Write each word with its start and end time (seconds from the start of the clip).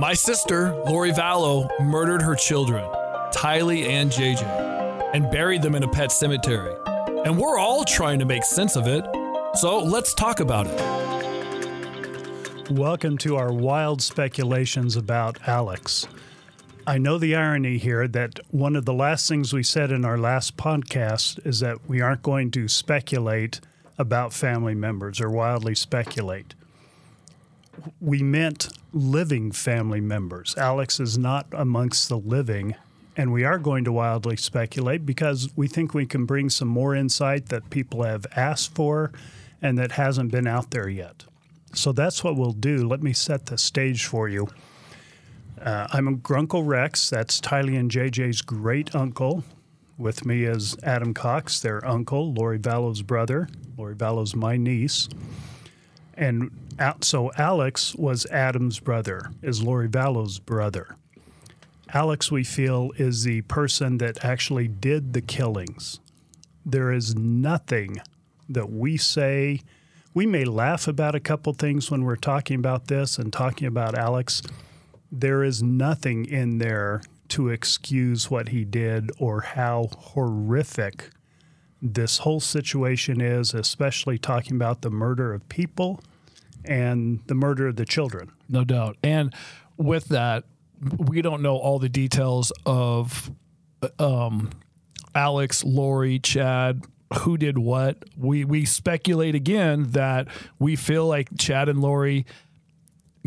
My 0.00 0.14
sister, 0.14 0.72
Lori 0.86 1.12
Vallow, 1.12 1.68
murdered 1.78 2.22
her 2.22 2.34
children, 2.34 2.82
Tylee 3.34 3.86
and 3.86 4.10
JJ, 4.10 4.42
and 5.12 5.30
buried 5.30 5.60
them 5.60 5.74
in 5.74 5.82
a 5.82 5.88
pet 5.88 6.10
cemetery. 6.10 6.74
And 7.26 7.36
we're 7.36 7.58
all 7.58 7.84
trying 7.84 8.18
to 8.20 8.24
make 8.24 8.44
sense 8.44 8.76
of 8.76 8.86
it. 8.86 9.04
So 9.56 9.78
let's 9.78 10.14
talk 10.14 10.40
about 10.40 10.66
it. 10.66 10.80
Welcome 12.70 13.18
to 13.18 13.36
our 13.36 13.52
wild 13.52 14.00
speculations 14.00 14.96
about 14.96 15.38
Alex. 15.46 16.08
I 16.86 16.96
know 16.96 17.18
the 17.18 17.36
irony 17.36 17.76
here 17.76 18.08
that 18.08 18.40
one 18.50 18.76
of 18.76 18.86
the 18.86 18.94
last 18.94 19.28
things 19.28 19.52
we 19.52 19.62
said 19.62 19.92
in 19.92 20.06
our 20.06 20.16
last 20.16 20.56
podcast 20.56 21.46
is 21.46 21.60
that 21.60 21.90
we 21.90 22.00
aren't 22.00 22.22
going 22.22 22.50
to 22.52 22.68
speculate 22.68 23.60
about 23.98 24.32
family 24.32 24.74
members 24.74 25.20
or 25.20 25.28
wildly 25.28 25.74
speculate. 25.74 26.54
We 28.00 28.22
meant 28.22 28.68
living 28.92 29.52
family 29.52 30.00
members. 30.00 30.54
Alex 30.56 31.00
is 31.00 31.16
not 31.16 31.46
amongst 31.52 32.08
the 32.08 32.18
living, 32.18 32.74
and 33.16 33.32
we 33.32 33.44
are 33.44 33.58
going 33.58 33.84
to 33.84 33.92
wildly 33.92 34.36
speculate 34.36 35.04
because 35.04 35.48
we 35.56 35.68
think 35.68 35.94
we 35.94 36.06
can 36.06 36.24
bring 36.24 36.50
some 36.50 36.68
more 36.68 36.94
insight 36.94 37.46
that 37.46 37.70
people 37.70 38.02
have 38.02 38.26
asked 38.36 38.74
for 38.74 39.12
and 39.62 39.78
that 39.78 39.92
hasn't 39.92 40.30
been 40.30 40.46
out 40.46 40.70
there 40.70 40.88
yet. 40.88 41.24
So 41.74 41.92
that's 41.92 42.24
what 42.24 42.36
we'll 42.36 42.52
do. 42.52 42.86
Let 42.88 43.02
me 43.02 43.12
set 43.12 43.46
the 43.46 43.58
stage 43.58 44.06
for 44.06 44.28
you. 44.28 44.48
Uh, 45.60 45.86
I'm 45.92 46.18
Grunkle 46.20 46.66
Rex. 46.66 47.10
That's 47.10 47.40
Tylee 47.40 47.78
and 47.78 47.90
JJ's 47.90 48.42
great 48.42 48.94
uncle. 48.94 49.44
With 49.98 50.24
me 50.24 50.44
is 50.44 50.76
Adam 50.82 51.12
Cox, 51.12 51.60
their 51.60 51.86
uncle, 51.86 52.32
Lori 52.32 52.56
Vallow's 52.56 53.02
brother. 53.02 53.48
Lori 53.76 53.94
Vallow's 53.94 54.34
my 54.34 54.56
niece. 54.56 55.08
And 56.20 56.50
so 57.00 57.32
Alex 57.38 57.94
was 57.94 58.26
Adam's 58.26 58.78
brother, 58.78 59.30
is 59.40 59.62
Lori 59.62 59.88
Vallow's 59.88 60.38
brother. 60.38 60.96
Alex, 61.94 62.30
we 62.30 62.44
feel, 62.44 62.90
is 62.98 63.24
the 63.24 63.40
person 63.42 63.96
that 63.98 64.22
actually 64.22 64.68
did 64.68 65.14
the 65.14 65.22
killings. 65.22 65.98
There 66.64 66.92
is 66.92 67.16
nothing 67.16 68.02
that 68.50 68.70
we 68.70 68.98
say. 68.98 69.62
We 70.12 70.26
may 70.26 70.44
laugh 70.44 70.86
about 70.86 71.14
a 71.14 71.20
couple 71.20 71.54
things 71.54 71.90
when 71.90 72.04
we're 72.04 72.16
talking 72.16 72.56
about 72.56 72.88
this 72.88 73.16
and 73.16 73.32
talking 73.32 73.66
about 73.66 73.96
Alex. 73.96 74.42
There 75.10 75.42
is 75.42 75.62
nothing 75.62 76.26
in 76.26 76.58
there 76.58 77.00
to 77.28 77.48
excuse 77.48 78.30
what 78.30 78.50
he 78.50 78.66
did 78.66 79.10
or 79.18 79.40
how 79.40 79.88
horrific 79.96 81.08
this 81.80 82.18
whole 82.18 82.40
situation 82.40 83.22
is, 83.22 83.54
especially 83.54 84.18
talking 84.18 84.54
about 84.54 84.82
the 84.82 84.90
murder 84.90 85.32
of 85.32 85.48
people 85.48 86.02
and 86.64 87.20
the 87.26 87.34
murder 87.34 87.68
of 87.68 87.76
the 87.76 87.84
children. 87.84 88.32
No 88.48 88.64
doubt. 88.64 88.96
And 89.02 89.34
with 89.76 90.06
that, 90.08 90.44
we 90.98 91.22
don't 91.22 91.42
know 91.42 91.56
all 91.56 91.78
the 91.78 91.88
details 91.88 92.52
of 92.64 93.30
um, 93.98 94.50
Alex, 95.14 95.64
Lori, 95.64 96.18
Chad, 96.18 96.84
who 97.20 97.36
did 97.36 97.58
what. 97.58 98.04
We 98.16 98.44
we 98.44 98.64
speculate 98.64 99.34
again 99.34 99.90
that 99.90 100.28
we 100.58 100.76
feel 100.76 101.06
like 101.06 101.28
Chad 101.38 101.68
and 101.68 101.80
Lori 101.80 102.26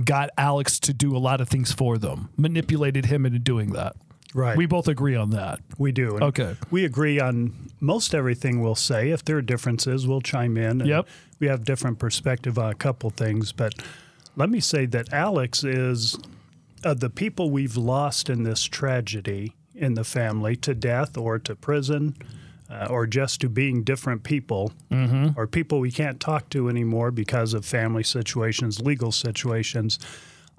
got 0.03 0.29
Alex 0.37 0.79
to 0.79 0.93
do 0.93 1.15
a 1.15 1.19
lot 1.19 1.41
of 1.41 1.49
things 1.49 1.71
for 1.71 1.97
them, 1.97 2.29
manipulated 2.37 3.05
him 3.05 3.25
into 3.25 3.39
doing 3.39 3.73
that. 3.73 3.95
Right. 4.33 4.57
We 4.57 4.65
both 4.65 4.87
agree 4.87 5.15
on 5.15 5.29
that. 5.31 5.59
We 5.77 5.91
do. 5.91 6.15
And 6.15 6.23
Okay. 6.23 6.55
We 6.71 6.85
agree 6.85 7.19
on 7.19 7.53
most 7.79 8.15
everything 8.15 8.61
we'll 8.61 8.75
say. 8.75 9.11
If 9.11 9.23
there 9.25 9.37
are 9.37 9.41
differences, 9.41 10.07
we'll 10.07 10.21
chime 10.21 10.57
in. 10.57 10.81
and 10.81 10.87
Yep. 10.87 11.07
We 11.39 11.47
have 11.47 11.65
different 11.65 11.99
perspective 11.99 12.57
on 12.57 12.71
a 12.71 12.75
couple 12.75 13.09
things, 13.09 13.51
but 13.51 13.75
let 14.35 14.49
me 14.49 14.59
say 14.59 14.85
that 14.87 15.11
Alex 15.13 15.63
is 15.63 16.17
of 16.83 16.99
the 16.99 17.09
people 17.09 17.49
we've 17.51 17.77
lost 17.77 18.29
in 18.29 18.43
this 18.43 18.63
tragedy 18.63 19.55
in 19.75 19.93
the 19.93 20.03
family 20.03 20.55
to 20.57 20.73
death 20.73 21.17
or 21.17 21.39
to 21.39 21.55
prison. 21.55 22.15
Uh, 22.69 22.87
or 22.89 23.05
just 23.05 23.39
to 23.41 23.49
being 23.49 23.83
different 23.83 24.23
people, 24.23 24.71
or 25.35 25.45
people 25.45 25.79
we 25.79 25.91
can't 25.91 26.19
talk 26.19 26.49
to 26.49 26.69
anymore 26.69 27.11
because 27.11 27.53
of 27.53 27.63
family 27.63 28.01
situations, 28.01 28.81
legal 28.81 29.11
situations. 29.11 29.99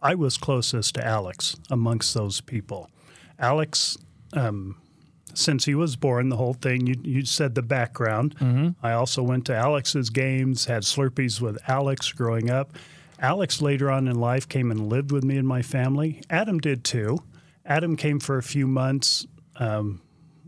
I 0.00 0.14
was 0.14 0.36
closest 0.36 0.94
to 0.94 1.04
Alex 1.04 1.56
amongst 1.70 2.14
those 2.14 2.40
people. 2.40 2.88
Alex, 3.38 3.96
um, 4.32 4.76
since 5.34 5.64
he 5.64 5.74
was 5.74 5.96
born, 5.96 6.28
the 6.28 6.36
whole 6.36 6.54
thing, 6.54 6.86
you, 6.86 6.94
you 7.02 7.24
said 7.24 7.54
the 7.54 7.62
background. 7.62 8.74
I 8.82 8.92
also 8.92 9.22
went 9.22 9.46
to 9.46 9.54
Alex's 9.56 10.10
games, 10.10 10.66
had 10.66 10.82
Slurpees 10.82 11.40
with 11.40 11.58
Alex 11.68 12.12
growing 12.12 12.50
up. 12.50 12.72
Alex 13.18 13.60
later 13.62 13.90
on 13.90 14.06
in 14.08 14.16
life 14.20 14.48
came 14.48 14.70
and 14.70 14.88
lived 14.88 15.10
with 15.12 15.24
me 15.24 15.36
and 15.36 15.46
my 15.48 15.62
family. 15.62 16.22
Adam 16.30 16.58
did 16.58 16.84
too. 16.84 17.18
Adam 17.64 17.96
came 17.96 18.20
for 18.20 18.36
a 18.38 18.42
few 18.42 18.66
months. 18.66 19.26
Um, 19.56 20.00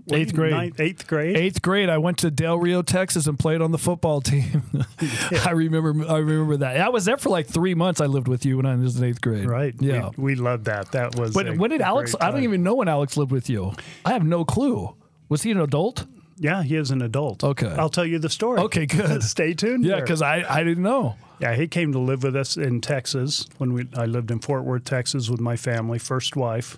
what, 0.06 0.20
Eighth 0.20 0.34
grade. 0.34 0.52
ninth- 0.52 0.80
eighth 0.80 1.06
grade. 1.06 1.36
Eighth 1.36 1.60
grade, 1.62 1.88
I 1.88 1.98
went 1.98 2.18
to 2.18 2.30
Del 2.30 2.58
Rio, 2.58 2.80
Texas, 2.82 3.26
and 3.26 3.38
played 3.38 3.60
on 3.60 3.72
the 3.72 3.78
football 3.78 4.20
team. 4.20 4.62
I 5.44 5.50
remember. 5.50 6.08
I 6.08 6.18
remember 6.18 6.56
that. 6.58 6.80
I 6.80 6.88
was 6.90 7.04
there 7.04 7.16
for 7.16 7.28
like 7.28 7.46
three 7.46 7.74
months. 7.74 8.00
I 8.00 8.06
lived 8.06 8.28
with 8.28 8.46
you 8.46 8.56
when 8.56 8.66
I 8.66 8.76
was 8.76 8.96
in 8.96 9.04
eighth 9.04 9.20
grade. 9.20 9.46
Right. 9.46 9.74
Yeah. 9.80 10.10
We, 10.16 10.24
we 10.24 10.34
loved 10.36 10.66
that. 10.66 10.92
That 10.92 11.16
was. 11.16 11.34
But 11.34 11.48
a- 11.48 11.54
when 11.54 11.70
did 11.70 11.80
Alex? 11.80 12.14
I 12.20 12.30
don't 12.30 12.44
even 12.44 12.62
know 12.62 12.74
when 12.76 12.88
Alex 12.88 13.16
lived 13.16 13.32
with 13.32 13.50
you. 13.50 13.72
I 14.04 14.12
have 14.12 14.24
no 14.24 14.44
clue. 14.44 14.94
Was 15.28 15.42
he 15.42 15.50
an 15.50 15.60
adult? 15.60 16.06
Yeah, 16.38 16.62
he 16.62 16.76
is 16.76 16.90
an 16.90 17.00
adult. 17.02 17.42
Okay. 17.42 17.74
I'll 17.78 17.88
tell 17.88 18.04
you 18.04 18.18
the 18.18 18.28
story. 18.28 18.60
Okay, 18.60 18.84
good. 18.86 19.22
Stay 19.24 19.54
tuned. 19.54 19.84
Yeah, 19.84 20.00
because 20.00 20.20
I, 20.22 20.44
I 20.48 20.62
didn't 20.62 20.82
know. 20.82 21.16
Yeah, 21.40 21.54
he 21.54 21.66
came 21.66 21.92
to 21.92 21.98
live 21.98 22.22
with 22.22 22.36
us 22.36 22.56
in 22.56 22.80
Texas 22.82 23.46
when 23.58 23.72
we 23.72 23.88
I 23.96 24.04
lived 24.04 24.30
in 24.30 24.38
Fort 24.40 24.64
Worth, 24.64 24.84
Texas, 24.84 25.28
with 25.30 25.40
my 25.40 25.56
family, 25.56 25.98
first 25.98 26.36
wife. 26.36 26.76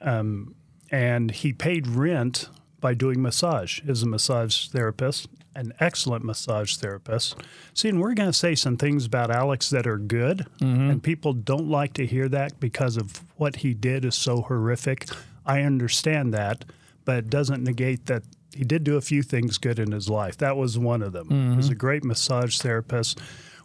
Um, 0.00 0.54
and 0.94 1.32
he 1.32 1.52
paid 1.52 1.88
rent 1.88 2.48
by 2.80 2.94
doing 2.94 3.20
massage. 3.20 3.80
Is 3.80 4.04
a 4.04 4.06
massage 4.06 4.68
therapist, 4.68 5.26
an 5.56 5.72
excellent 5.80 6.24
massage 6.24 6.76
therapist. 6.76 7.34
See, 7.72 7.88
and 7.88 8.00
we're 8.00 8.14
going 8.14 8.30
to 8.30 8.38
say 8.38 8.54
some 8.54 8.76
things 8.76 9.04
about 9.04 9.28
Alex 9.28 9.70
that 9.70 9.88
are 9.88 9.98
good, 9.98 10.46
mm-hmm. 10.60 10.90
and 10.90 11.02
people 11.02 11.32
don't 11.32 11.68
like 11.68 11.94
to 11.94 12.06
hear 12.06 12.28
that 12.28 12.60
because 12.60 12.96
of 12.96 13.24
what 13.36 13.56
he 13.56 13.74
did 13.74 14.04
is 14.04 14.14
so 14.14 14.42
horrific. 14.42 15.08
I 15.44 15.62
understand 15.62 16.32
that, 16.34 16.64
but 17.04 17.16
it 17.16 17.30
doesn't 17.30 17.64
negate 17.64 18.06
that 18.06 18.22
he 18.54 18.62
did 18.62 18.84
do 18.84 18.96
a 18.96 19.00
few 19.00 19.24
things 19.24 19.58
good 19.58 19.80
in 19.80 19.90
his 19.90 20.08
life. 20.08 20.36
That 20.36 20.56
was 20.56 20.78
one 20.78 21.02
of 21.02 21.12
them. 21.12 21.28
He 21.28 21.56
was 21.56 21.66
mm-hmm. 21.66 21.72
a 21.72 21.76
great 21.76 22.04
massage 22.04 22.58
therapist. 22.58 23.18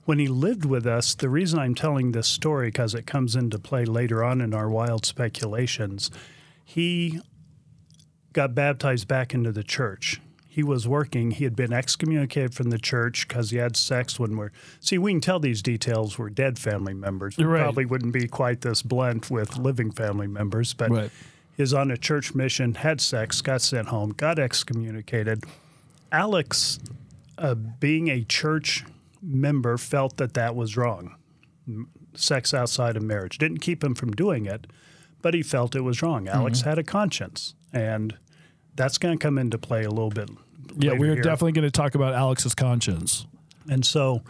When 0.06 0.18
he 0.18 0.28
lived 0.28 0.66
with 0.66 0.88
us, 0.88 1.14
the 1.14 1.30
reason 1.30 1.60
I'm 1.60 1.76
telling 1.76 2.12
this 2.12 2.28
story 2.28 2.70
because 2.70 2.96
it 2.96 3.06
comes 3.06 3.36
into 3.36 3.60
play 3.60 3.86
later 3.86 4.24
on 4.24 4.42
in 4.42 4.56
our 4.56 4.68
wild 4.68 5.06
speculations, 5.06 6.10
he 6.70 7.20
got 8.32 8.54
baptized 8.54 9.08
back 9.08 9.34
into 9.34 9.52
the 9.52 9.64
church. 9.64 10.22
He 10.48 10.62
was 10.62 10.88
working. 10.88 11.32
He 11.32 11.44
had 11.44 11.56
been 11.56 11.74
excommunicated 11.74 12.54
from 12.54 12.70
the 12.70 12.78
church 12.78 13.28
because 13.28 13.50
he 13.50 13.58
had 13.58 13.76
sex 13.76 14.20
when 14.20 14.38
we're. 14.38 14.52
See, 14.80 15.00
we 15.00 15.12
can 15.14 15.20
tell 15.22 15.40
these 15.40 15.64
details. 15.64 16.20
We're 16.20 16.30
dead 16.30 16.60
family 16.60 16.94
members. 16.94 17.38
We 17.38 17.46
Right. 17.46 17.62
probably 17.64 17.86
wouldn't 17.86 18.14
be 18.14 18.28
quite 18.28 18.62
this 18.62 18.84
blunt 18.84 19.32
with 19.32 19.58
living 19.58 19.90
family 19.90 20.28
members, 20.28 20.76
but 20.76 20.92
Right. 20.92 21.74
on 21.74 21.90
a 21.90 21.98
church 21.98 22.36
mission, 22.36 22.76
had 22.76 23.02
sex, 23.02 23.42
got 23.42 23.64
sent 23.64 23.88
home, 23.88 24.12
got 24.12 24.38
excommunicated. 24.38 25.44
Alex, 26.12 26.78
uh, 27.40 27.56
being 27.56 28.10
a 28.10 28.24
church 28.24 28.86
member, 29.24 29.76
felt 29.80 30.18
that 30.18 30.36
that 30.36 30.56
was 30.56 30.78
wrong. 30.78 31.16
Sex 32.14 32.54
outside 32.54 32.96
of 32.96 33.02
marriage 33.02 33.40
didn't 33.40 33.60
keep 33.60 33.84
him 33.84 33.96
from 33.96 34.12
doing 34.12 34.46
it, 34.46 34.68
but 35.22 35.34
he 35.34 35.44
felt 35.44 35.76
it 35.76 35.82
was 35.82 36.02
wrong. 36.02 36.28
Alex 36.28 36.60
Mm-hmm. 36.60 36.70
had 36.70 36.80
a 36.80 36.84
conscience, 36.84 37.56
and 37.74 38.16
that's 38.76 38.98
going 38.98 39.18
to 39.18 39.22
come 39.22 39.38
into 39.38 39.58
play 39.58 39.84
a 39.84 39.90
little 39.90 40.10
bit. 40.10 40.30
Yeah, 40.78 40.94
we're 40.94 41.14
here. 41.16 41.22
definitely 41.24 41.54
going 41.54 41.66
to 41.68 41.72
talk 41.72 41.96
about 41.96 42.14
Alex's 42.14 42.56
conscience. 42.56 43.26
And 43.70 43.86
so 43.86 44.22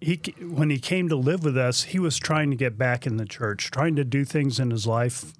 he 0.00 0.20
when 0.40 0.70
he 0.70 0.78
came 0.78 1.08
to 1.08 1.16
live 1.16 1.44
with 1.44 1.56
us, 1.56 1.84
he 1.84 1.98
was 1.98 2.18
trying 2.18 2.50
to 2.50 2.56
get 2.56 2.76
back 2.78 3.06
in 3.06 3.16
the 3.16 3.24
church, 3.26 3.70
trying 3.70 3.96
to 3.96 4.04
do 4.04 4.24
things 4.24 4.58
in 4.60 4.70
his 4.70 4.86
life, 4.86 5.32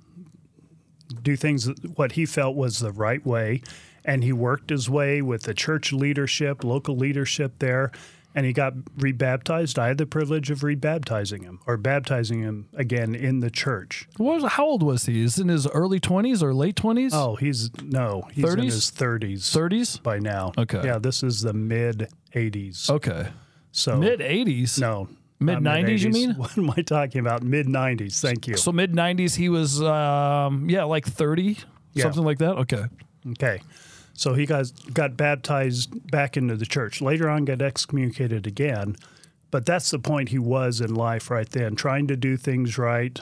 do 1.23 1.37
things 1.37 1.65
that- 1.65 1.99
what 1.99 2.13
he 2.13 2.25
felt 2.27 2.57
was 2.57 2.79
the 2.79 2.93
right 2.93 3.25
way, 3.27 3.63
and 4.05 4.23
he 4.25 4.33
worked 4.33 4.71
his 4.71 4.89
way 4.89 5.21
with 5.23 5.43
the 5.43 5.55
church 5.55 5.93
leadership, 5.93 6.63
local 6.65 6.97
leadership 6.97 7.53
there, 7.59 7.91
and 8.35 8.47
he 8.47 8.53
got 8.53 8.75
rebaptized. 8.99 9.79
I 9.79 9.89
had 9.89 9.99
the 9.99 10.07
privilege 10.07 10.51
of 10.51 10.61
rebaptizing 10.61 11.43
him 11.43 11.61
or 11.67 11.77
baptizing 11.77 12.43
him 12.43 12.69
again 12.75 13.15
in 13.15 13.41
the 13.41 13.51
church. 13.51 14.09
What 14.17 14.41
was, 14.43 14.53
how 14.53 14.67
old 14.67 14.83
was 14.83 15.07
he? 15.07 15.23
Is 15.23 15.39
in 15.39 15.49
his 15.49 15.67
early 15.69 16.01
twenties 16.01 16.43
or 16.43 16.55
late 16.55 16.77
twenties? 16.77 17.13
Oh, 17.15 17.37
he's 17.37 17.71
no, 17.83 18.23
he's 18.33 18.45
in 18.45 18.51
30s? 18.61 18.65
his 18.65 18.91
30s. 18.91 19.53
thirties. 19.53 19.97
by 19.99 20.19
now. 20.19 20.53
Okay. 20.57 20.83
Yeah, 20.85 20.99
this 20.99 21.23
is 21.23 21.43
the 21.43 21.53
mid 21.53 22.09
80s. 22.35 22.89
Okay, 22.91 23.29
So 23.73 23.97
mid 23.97 24.21
eighties. 24.21 24.79
No. 24.79 25.09
Mid 25.43 25.59
90s, 25.61 26.01
you 26.01 26.11
mean? 26.11 26.35
What 26.37 26.59
am 26.59 26.71
I 26.71 26.83
talking 26.83 27.21
about? 27.23 27.43
Mid 27.43 27.67
90s. 27.67 28.21
Thank 28.21 28.47
you. 28.47 28.57
So 28.59 28.73
mid 28.73 28.95
nineties, 28.95 29.35
he 29.35 29.49
was 29.49 29.83
um, 29.83 30.69
yeah, 30.69 30.85
like 30.85 31.07
thirty, 31.07 31.57
Yeah. 31.95 32.03
something 32.05 32.25
like 32.25 32.39
that. 32.39 32.57
Okay. 32.59 32.85
Okay. 33.33 33.63
So 34.15 34.35
he 34.35 34.45
got 34.47 34.71
got 34.93 35.17
baptized 35.17 36.11
back 36.11 36.37
into 36.37 36.57
the 36.57 36.67
church. 36.67 37.01
Later 37.01 37.29
on 37.29 37.45
got 37.45 37.63
excommunicated 37.63 38.47
again. 38.47 38.97
But 39.51 39.67
that's 39.67 39.91
the 39.91 39.99
point 39.99 40.29
he 40.29 40.39
was 40.39 40.81
in 40.81 40.95
life 40.95 41.29
right 41.31 41.49
then, 41.51 41.75
trying 41.75 42.07
to 42.07 42.17
do 42.17 42.37
things 42.37 42.79
right, 42.79 43.19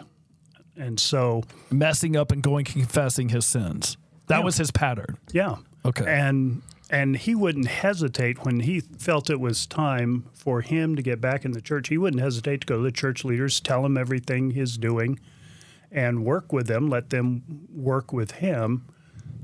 And 0.77 1.01
so, 1.01 1.43
Messing 1.71 2.17
up 2.17 2.31
and 2.33 2.43
going 2.43 2.65
confessing 2.67 3.31
his 3.31 3.47
sins. 3.47 3.97
That 4.27 4.39
Yeah. 4.41 4.45
was 4.45 4.57
his 4.59 4.71
pattern. 4.71 5.17
yeah. 5.33 5.57
Okay. 5.85 6.05
And 6.07 6.63
and 6.91 7.17
he 7.17 7.35
wouldn't 7.35 7.67
hesitate 7.69 8.45
when 8.45 8.61
he 8.61 8.81
felt 8.81 9.29
it 9.31 9.41
was 9.41 9.67
time 9.67 10.25
for 10.35 10.61
him 10.63 10.97
to 10.97 11.03
get 11.03 11.21
back 11.21 11.45
in 11.45 11.53
the 11.53 11.61
church. 11.61 11.89
He 11.89 11.99
wouldn't 11.99 12.23
hesitate 12.23 12.63
to 12.63 12.67
go 12.67 12.77
to 12.79 12.83
the 12.83 12.91
church 12.93 13.25
leaders, 13.25 13.61
tell 13.61 13.83
them 13.83 13.97
everything 13.99 14.53
he's 14.53 14.77
doing, 14.79 15.19
and 15.93 16.25
work 16.25 16.51
with 16.53 16.67
them, 16.67 16.89
let 16.89 17.11
them 17.11 17.43
work 17.75 18.13
with 18.13 18.33
him 18.33 18.85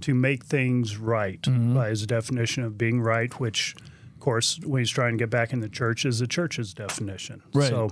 to 0.03 0.15
make 0.15 0.45
things 0.45 0.97
right 0.97 1.41
Mm-hmm. 1.43 1.75
by 1.75 1.89
his 1.91 2.07
definition 2.07 2.63
of 2.65 2.77
being 2.77 3.01
right, 3.01 3.39
which, 3.41 3.75
of 4.15 4.21
course, 4.21 4.59
when 4.65 4.81
he's 4.81 4.91
trying 4.91 5.13
to 5.15 5.19
get 5.19 5.31
back 5.31 5.53
in 5.53 5.61
the 5.61 5.69
church, 5.69 6.05
is 6.05 6.19
the 6.19 6.27
church's 6.27 6.75
definition. 6.75 7.43
Right. 7.55 7.69
So, 7.69 7.91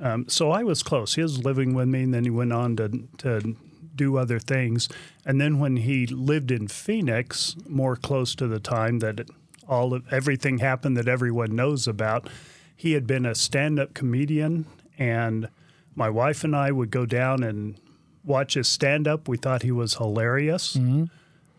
um, 0.00 0.28
so 0.28 0.50
I 0.50 0.62
was 0.62 0.82
close. 0.82 1.14
He 1.14 1.22
was 1.22 1.44
living 1.44 1.74
with 1.74 1.88
me, 1.88 2.02
and 2.02 2.14
then 2.14 2.24
he 2.24 2.30
went 2.30 2.52
on 2.52 2.76
to 2.76 3.08
to 3.18 3.56
do 3.94 4.16
other 4.16 4.38
things. 4.38 4.88
And 5.26 5.40
then 5.40 5.58
when 5.58 5.76
he 5.76 6.06
lived 6.06 6.50
in 6.50 6.68
Phoenix, 6.68 7.54
more 7.68 7.96
close 7.96 8.34
to 8.36 8.46
the 8.46 8.60
time 8.60 9.00
that 9.00 9.20
it, 9.20 9.30
all 9.68 9.92
of, 9.92 10.10
everything 10.12 10.58
happened 10.58 10.96
that 10.96 11.06
everyone 11.08 11.54
knows 11.54 11.86
about, 11.86 12.28
he 12.74 12.92
had 12.92 13.06
been 13.06 13.26
a 13.26 13.34
stand-up 13.34 13.92
comedian, 13.92 14.64
and 14.98 15.48
my 15.94 16.08
wife 16.08 16.44
and 16.44 16.56
I 16.56 16.72
would 16.72 16.90
go 16.90 17.04
down 17.04 17.42
and 17.42 17.78
watch 18.24 18.54
his 18.54 18.68
stand-up. 18.68 19.28
We 19.28 19.36
thought 19.36 19.62
he 19.62 19.72
was 19.72 19.94
hilarious. 19.94 20.76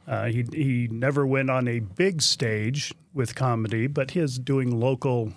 Uh, 0.07 0.25
he 0.25 0.45
he 0.51 0.87
never 0.91 1.25
went 1.25 1.49
on 1.49 1.67
a 1.67 1.79
big 1.79 2.21
stage 2.21 2.93
with 3.13 3.35
comedy, 3.35 3.87
but 3.87 4.11
his 4.11 4.39
doing 4.39 4.79
local 4.79 5.33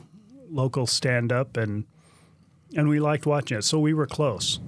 local 0.50 0.86
stand-up 0.86 1.56
and 1.56 1.84
and 2.76 2.88
we 2.88 2.98
liked 3.00 3.26
watching 3.26 3.58
it. 3.58 3.62
So 3.62 3.78
we 3.78 3.94
were 3.94 4.06
close. 4.06 4.58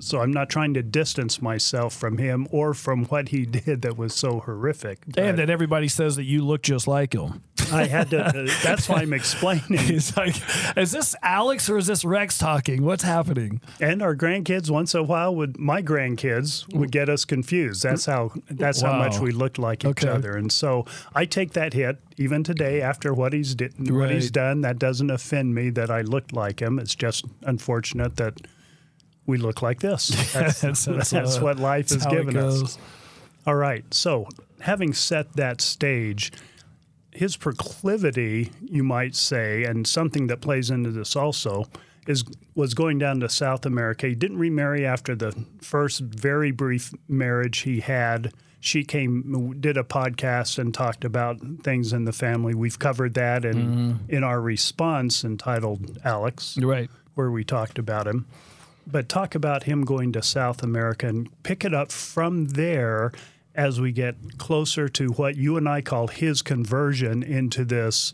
So 0.00 0.20
I'm 0.20 0.32
not 0.32 0.48
trying 0.50 0.74
to 0.74 0.82
distance 0.82 1.40
myself 1.42 1.94
from 1.94 2.18
him 2.18 2.46
or 2.50 2.74
from 2.74 3.04
what 3.06 3.28
he 3.30 3.44
did 3.46 3.82
that 3.82 3.96
was 3.96 4.14
so 4.14 4.40
horrific. 4.40 5.00
and 5.16 5.38
that 5.38 5.50
everybody 5.50 5.88
says 5.88 6.16
that 6.16 6.24
you 6.24 6.44
look 6.44 6.62
just 6.62 6.86
like 6.86 7.14
him. 7.14 7.42
I 7.72 7.86
had 7.86 8.10
to. 8.10 8.24
uh, 8.26 8.32
that's 8.62 8.88
why 8.88 8.98
I'm 9.02 9.12
explaining. 9.12 9.64
It's 9.70 10.16
like, 10.16 10.36
is 10.76 10.92
this 10.92 11.16
Alex 11.22 11.68
or 11.68 11.78
is 11.78 11.86
this 11.88 12.04
Rex 12.04 12.38
talking? 12.38 12.84
What's 12.84 13.02
happening? 13.02 13.60
And 13.80 14.02
our 14.02 14.14
grandkids, 14.14 14.70
once 14.70 14.94
in 14.94 15.00
a 15.00 15.02
while, 15.02 15.34
would 15.34 15.58
my 15.58 15.82
grandkids 15.82 16.72
would 16.74 16.92
get 16.92 17.08
us 17.08 17.24
confused. 17.24 17.82
That's 17.82 18.06
how. 18.06 18.32
That's 18.50 18.82
how 18.82 18.92
much 18.98 19.18
we 19.18 19.32
looked 19.32 19.58
like 19.58 19.84
each 19.84 20.04
Okay. 20.04 20.08
other. 20.08 20.36
And 20.36 20.52
so 20.52 20.84
I 21.14 21.24
take 21.24 21.52
that 21.54 21.72
hit 21.72 21.98
even 22.16 22.44
today 22.44 22.80
after 22.82 23.12
what 23.12 23.32
he's 23.32 23.54
did, 23.54 23.90
what 23.90 24.10
he's 24.10 24.30
done. 24.30 24.60
That 24.60 24.78
doesn't 24.78 25.10
offend 25.10 25.54
me 25.54 25.70
that 25.70 25.90
I 25.90 26.02
looked 26.02 26.32
like 26.32 26.60
him. 26.60 26.78
It's 26.78 26.94
just 26.94 27.24
unfortunate 27.42 28.16
that 28.16 28.46
we 29.26 29.38
look 29.38 29.62
like 29.62 29.80
this. 29.80 30.08
That's, 30.32 30.60
That's- 30.60 30.84
that's, 30.84 31.10
that's, 31.10 31.36
uh, 31.38 31.40
what 31.40 31.58
life 31.58 31.90
has 31.90 32.06
given 32.06 32.36
us. 32.36 32.78
All 33.46 33.54
right. 33.56 33.84
So, 33.92 34.28
having 34.60 34.92
set 34.92 35.34
that 35.34 35.60
stage, 35.60 36.32
his 37.12 37.36
proclivity, 37.36 38.50
you 38.60 38.82
might 38.82 39.14
say, 39.14 39.64
and 39.64 39.86
something 39.86 40.26
that 40.28 40.40
plays 40.40 40.70
into 40.70 40.90
this 40.90 41.14
also, 41.14 41.66
is 42.06 42.24
was 42.54 42.74
going 42.74 42.98
down 42.98 43.20
to 43.20 43.28
South 43.28 43.66
America. 43.66 44.06
He 44.08 44.14
didn't 44.14 44.38
remarry 44.38 44.86
after 44.86 45.14
the 45.14 45.32
first 45.60 46.00
very 46.00 46.50
brief 46.50 46.92
marriage 47.08 47.58
he 47.60 47.80
had. 47.80 48.32
She 48.60 48.84
came, 48.84 49.60
did 49.60 49.76
a 49.76 49.84
podcast 49.84 50.58
and 50.58 50.72
talked 50.74 51.04
about 51.04 51.38
things 51.62 51.92
in 51.92 52.04
the 52.04 52.12
family. 52.12 52.54
We've 52.54 52.78
covered 52.78 53.14
that 53.14 53.44
in 53.44 54.00
in 54.08 54.24
our 54.24 54.40
response 54.40 55.24
entitled 55.24 55.98
Alex 56.04 56.58
right. 56.60 56.90
where 57.14 57.30
we 57.30 57.44
talked 57.44 57.78
about 57.78 58.06
him. 58.06 58.26
But 58.86 59.08
talk 59.08 59.34
about 59.34 59.64
him 59.64 59.84
going 59.84 60.12
to 60.12 60.22
South 60.22 60.62
America 60.62 61.08
and 61.08 61.30
pick 61.42 61.64
it 61.64 61.74
up 61.74 61.90
from 61.90 62.46
there 62.46 63.12
as 63.54 63.80
we 63.80 63.90
get 63.90 64.38
closer 64.38 64.88
to 64.88 65.08
what 65.12 65.36
you 65.36 65.56
and 65.56 65.68
I 65.68 65.80
call 65.80 66.08
his 66.08 66.42
conversion 66.42 67.22
into 67.22 67.64
this, 67.64 68.12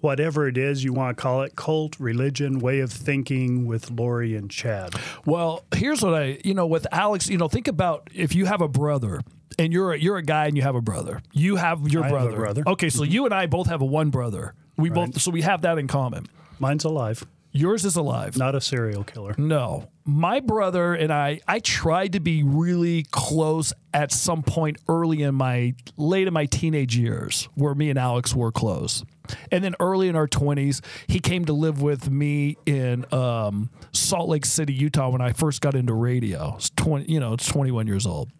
whatever 0.00 0.46
it 0.46 0.58
is 0.58 0.84
you 0.84 0.92
want 0.92 1.16
to 1.16 1.20
call 1.20 1.42
it, 1.42 1.56
cult, 1.56 1.98
religion, 1.98 2.58
way 2.58 2.80
of 2.80 2.92
thinking 2.92 3.66
with 3.66 3.90
Lori 3.90 4.36
and 4.36 4.50
Chad. 4.50 4.94
Well, 5.24 5.64
here's 5.74 6.02
what 6.02 6.14
I, 6.14 6.38
you 6.44 6.54
know, 6.54 6.66
with 6.66 6.86
Alex, 6.92 7.28
you 7.28 7.38
know, 7.38 7.48
think 7.48 7.66
about 7.66 8.08
if 8.14 8.34
you 8.34 8.44
have 8.44 8.60
a 8.60 8.68
brother 8.68 9.22
and 9.58 9.72
you're 9.72 9.94
a, 9.94 9.98
you're 9.98 10.18
a 10.18 10.22
guy 10.22 10.46
and 10.46 10.56
you 10.56 10.62
have 10.62 10.74
a 10.74 10.80
brother. 10.82 11.22
You 11.32 11.56
have 11.56 11.88
your 11.88 12.04
I 12.04 12.08
have 12.08 12.14
a 12.14 12.18
brother. 12.18 12.36
brother. 12.36 12.62
Okay, 12.66 12.90
so 12.90 13.02
mm-hmm. 13.02 13.12
you 13.12 13.24
and 13.24 13.34
I 13.34 13.46
both 13.46 13.68
have 13.68 13.80
a 13.80 13.86
one 13.86 14.10
brother. 14.10 14.54
We 14.76 14.90
both 14.90 15.20
so 15.20 15.30
we 15.30 15.42
have 15.42 15.62
that 15.62 15.78
in 15.78 15.86
common. 15.86 16.26
Mine's 16.58 16.84
alive, 16.84 17.26
Yours 17.52 17.84
is 17.84 17.96
alive. 17.96 18.36
not 18.38 18.54
a 18.54 18.60
serial 18.60 19.04
killer. 19.04 19.34
No. 19.36 19.88
My 20.04 20.40
brother 20.40 20.94
and 20.94 21.12
I, 21.12 21.40
I 21.46 21.60
tried 21.60 22.14
to 22.14 22.20
be 22.20 22.42
really 22.42 23.04
close 23.10 23.72
at 23.92 24.10
some 24.10 24.42
point 24.42 24.78
early 24.88 25.22
in 25.22 25.34
my 25.34 25.74
late 25.96 26.26
in 26.26 26.32
my 26.34 26.46
teenage 26.46 26.96
years 26.96 27.48
where 27.54 27.74
me 27.74 27.90
and 27.90 27.98
Alex 27.98 28.34
were 28.34 28.50
close. 28.50 29.04
And 29.52 29.62
then 29.62 29.76
early 29.78 30.08
in 30.08 30.16
our 30.16 30.26
20s, 30.26 30.82
he 31.06 31.20
came 31.20 31.44
to 31.44 31.52
live 31.52 31.80
with 31.82 32.10
me 32.10 32.56
in 32.66 33.04
um, 33.12 33.70
Salt 33.92 34.28
Lake 34.28 34.46
City, 34.46 34.72
Utah 34.72 35.10
when 35.10 35.20
I 35.20 35.32
first 35.32 35.60
got 35.60 35.74
into 35.74 35.92
radio. 35.92 36.54
It's 36.56 36.70
20, 36.70 37.12
you 37.12 37.20
know, 37.20 37.34
it's 37.34 37.46
21 37.46 37.86
years 37.86 38.06
old. 38.06 38.30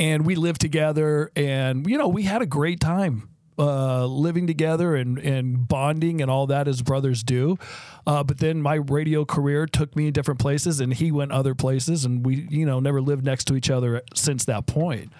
And 0.00 0.26
we 0.26 0.34
lived 0.34 0.60
together 0.60 1.30
and 1.36 1.88
you 1.88 1.96
know, 1.96 2.08
we 2.08 2.24
had 2.24 2.42
a 2.42 2.46
great 2.46 2.80
time 2.80 3.28
uh, 3.58 4.04
living 4.06 4.46
together 4.46 4.96
and, 4.96 5.18
and 5.18 5.68
bonding 5.68 6.20
and 6.20 6.30
all 6.30 6.46
that 6.46 6.68
as 6.68 6.82
brothers 6.82 7.22
do. 7.22 7.58
Uh, 8.06 8.22
but 8.24 8.38
then 8.38 8.60
my 8.60 8.74
radio 8.74 9.24
career 9.24 9.66
took 9.66 9.94
me 9.96 10.08
in 10.08 10.12
different 10.12 10.40
places 10.40 10.80
and 10.80 10.94
he 10.94 11.12
went 11.12 11.32
other 11.32 11.54
places 11.54 12.04
and 12.04 12.24
we, 12.24 12.46
you 12.50 12.66
know, 12.66 12.80
never 12.80 13.00
lived 13.00 13.24
next 13.24 13.44
to 13.44 13.56
each 13.56 13.70
other 13.70 14.02
since 14.14 14.44
that 14.44 14.66
point. 14.66 15.12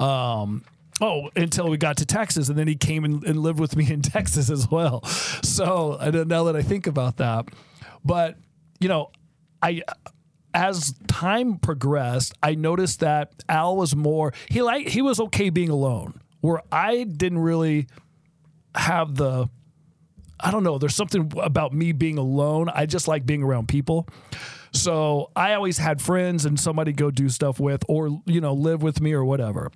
Um, 0.00 0.64
oh, 1.00 1.30
until 1.36 1.68
we 1.68 1.76
got 1.76 1.98
to 1.98 2.06
Texas 2.06 2.48
and 2.48 2.58
then 2.58 2.66
he 2.66 2.74
came 2.74 3.04
and, 3.04 3.22
and 3.24 3.38
lived 3.40 3.60
with 3.60 3.76
me 3.76 3.90
in 3.90 4.02
Texas 4.02 4.50
as 4.50 4.70
well. 4.70 5.04
So 5.04 5.98
don't 6.10 6.28
that 6.28 6.56
I 6.56 6.62
think 6.62 6.86
about 6.86 7.18
that, 7.18 7.46
but 8.04 8.36
you 8.80 8.88
know, 8.88 9.10
I, 9.62 9.82
as 10.52 10.94
time 11.06 11.58
progressed, 11.58 12.34
I 12.42 12.54
noticed 12.54 13.00
that 13.00 13.32
Al 13.48 13.76
was 13.76 13.96
more 13.96 14.32
he 14.48 14.62
like 14.62 14.88
he 14.88 15.02
was 15.02 15.18
okay 15.20 15.50
being 15.50 15.70
alone. 15.70 16.20
Where 16.44 16.60
I 16.70 17.04
didn't 17.04 17.38
really 17.38 17.86
have 18.74 19.14
the 19.14 19.48
I 20.38 20.50
don't 20.50 20.62
know, 20.62 20.76
there's 20.76 20.94
something 20.94 21.32
about 21.40 21.72
me 21.72 21.92
being 21.92 22.18
alone. 22.18 22.68
I 22.68 22.84
just 22.84 23.08
like 23.08 23.24
being 23.24 23.42
around 23.42 23.68
people. 23.68 24.06
So 24.70 25.30
I 25.34 25.54
always 25.54 25.78
had 25.78 26.02
friends 26.02 26.44
and 26.44 26.60
somebody 26.60 26.92
go 26.92 27.10
do 27.10 27.30
stuff 27.30 27.58
with 27.58 27.82
or 27.88 28.20
you 28.26 28.42
know, 28.42 28.52
live 28.52 28.82
with 28.82 29.00
me 29.00 29.14
or 29.14 29.24
whatever 29.24 29.70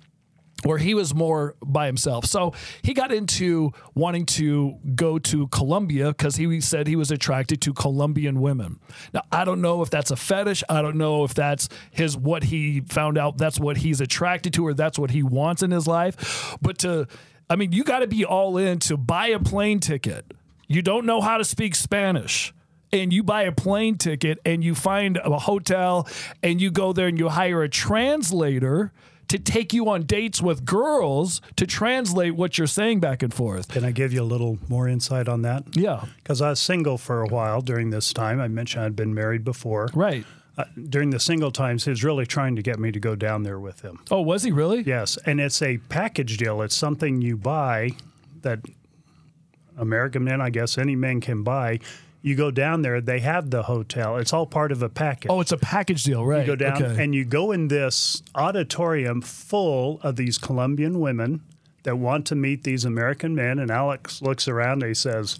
where 0.63 0.77
he 0.77 0.93
was 0.93 1.13
more 1.13 1.55
by 1.63 1.85
himself. 1.85 2.25
So 2.25 2.53
he 2.81 2.93
got 2.93 3.11
into 3.11 3.71
wanting 3.95 4.25
to 4.27 4.77
go 4.95 5.19
to 5.19 5.47
Colombia 5.47 6.07
because 6.09 6.35
he 6.35 6.61
said 6.61 6.87
he 6.87 6.95
was 6.95 7.11
attracted 7.11 7.61
to 7.61 7.73
Colombian 7.73 8.41
women. 8.41 8.79
Now 9.13 9.23
I 9.31 9.45
don't 9.45 9.61
know 9.61 9.81
if 9.81 9.89
that's 9.89 10.11
a 10.11 10.15
fetish. 10.15 10.63
I 10.69 10.81
don't 10.81 10.97
know 10.97 11.23
if 11.23 11.33
that's 11.33 11.69
his 11.91 12.17
what 12.17 12.43
he 12.43 12.81
found 12.81 13.17
out 13.17 13.37
that's 13.37 13.59
what 13.59 13.77
he's 13.77 14.01
attracted 14.01 14.53
to 14.53 14.67
or 14.67 14.73
that's 14.73 14.99
what 14.99 15.11
he 15.11 15.23
wants 15.23 15.63
in 15.63 15.71
his 15.71 15.87
life. 15.87 16.57
But 16.61 16.79
to 16.79 17.07
I 17.49 17.55
mean, 17.55 17.71
you 17.71 17.83
got 17.83 17.99
to 17.99 18.07
be 18.07 18.25
all 18.25 18.57
in 18.57 18.79
to 18.79 18.95
buy 18.95 19.27
a 19.27 19.39
plane 19.39 19.79
ticket. 19.79 20.33
You 20.67 20.83
don't 20.83 21.05
know 21.05 21.19
how 21.19 21.37
to 21.37 21.43
speak 21.43 21.73
Spanish 21.73 22.53
and 22.91 23.11
you 23.11 23.23
buy 23.23 23.43
a 23.43 23.51
plane 23.51 23.97
ticket 23.97 24.39
and 24.45 24.63
you 24.63 24.75
find 24.75 25.17
a 25.17 25.39
hotel 25.39 26.07
and 26.43 26.61
you 26.61 26.71
go 26.71 26.93
there 26.93 27.07
and 27.07 27.17
you 27.17 27.29
hire 27.29 27.63
a 27.63 27.69
translator 27.69 28.91
to 29.29 29.39
take 29.39 29.73
you 29.73 29.87
on 29.89 30.03
dates 30.03 30.41
with 30.41 30.65
girls 30.65 31.41
to 31.55 31.65
translate 31.65 32.35
what 32.35 32.57
you're 32.57 32.67
saying 32.67 32.99
back 32.99 33.23
and 33.23 33.33
forth. 33.33 33.69
Can 33.69 33.85
I 33.85 33.91
give 33.91 34.11
you 34.11 34.21
a 34.21 34.25
little 34.25 34.57
more 34.67 34.87
insight 34.87 35.27
on 35.27 35.41
that? 35.43 35.63
Yeah, 35.75 36.05
Because 36.17 36.41
I 36.41 36.49
was 36.49 36.59
single 36.59 36.97
for 36.97 37.21
a 37.21 37.27
while 37.27 37.61
during 37.61 37.91
this 37.91 38.11
time. 38.11 38.41
I 38.41 38.47
mentioned 38.47 38.83
I'd 38.85 38.95
been 38.95 39.13
married 39.13 39.43
before. 39.43 39.89
right. 39.93 40.25
Uh, 40.57 40.65
during 40.89 41.09
the 41.11 41.19
single 41.21 41.51
times, 41.51 41.85
he 41.85 41.89
was 41.89 42.03
really 42.03 42.25
trying 42.25 42.53
to 42.57 42.61
get 42.61 42.77
me 42.79 42.91
to 42.91 42.99
go 42.99 43.15
down 43.15 43.43
there 43.43 43.57
with 43.59 43.79
him. 43.79 43.97
Oh, 44.11 44.19
was 44.19 44.43
he 44.43 44.51
really? 44.51 44.81
Yes, 44.81 45.17
and 45.25 45.39
it's 45.39 45.61
a 45.61 45.77
package 45.87 46.35
deal. 46.35 46.61
It's 46.61 46.75
something 46.75 47.21
you 47.21 47.37
buy 47.37 47.91
that 48.41 48.59
American 49.77 50.25
men, 50.25 50.41
I 50.41 50.49
guess 50.49 50.77
any 50.77 50.95
men 50.97 51.21
can 51.21 51.43
buy. 51.43 51.79
You 52.21 52.35
go 52.35 52.51
down 52.51 52.81
there, 52.81 52.99
they 52.99 53.19
have 53.21 53.49
the 53.49 53.63
hotel. 53.63 54.17
It's 54.17 54.33
all 54.33 54.45
part 54.45 54.71
of 54.73 54.83
a 54.83 54.89
package. 54.89 55.31
Oh, 55.31 55.39
it's 55.39 55.53
a 55.53 55.57
package 55.57 56.03
deal, 56.03 56.25
right? 56.25 56.41
you 56.41 56.47
go 56.47 56.55
down 56.55 56.83
Okay. 56.83 57.01
and 57.03 57.15
you 57.15 57.23
go 57.23 57.51
in 57.53 57.69
this 57.69 58.21
auditorium 58.35 59.21
full 59.21 59.99
of 60.03 60.17
these 60.17 60.37
Colombian 60.37 60.99
women 60.99 61.41
that 61.83 61.95
want 61.97 62.25
to 62.27 62.35
meet 62.35 62.63
these 62.65 62.83
American 62.83 63.33
men. 63.35 63.57
And 63.57 63.71
Alex 63.71 64.21
looks 64.21 64.49
around 64.49 64.83
and 64.83 64.89
he 64.89 64.93
says, 64.93 65.37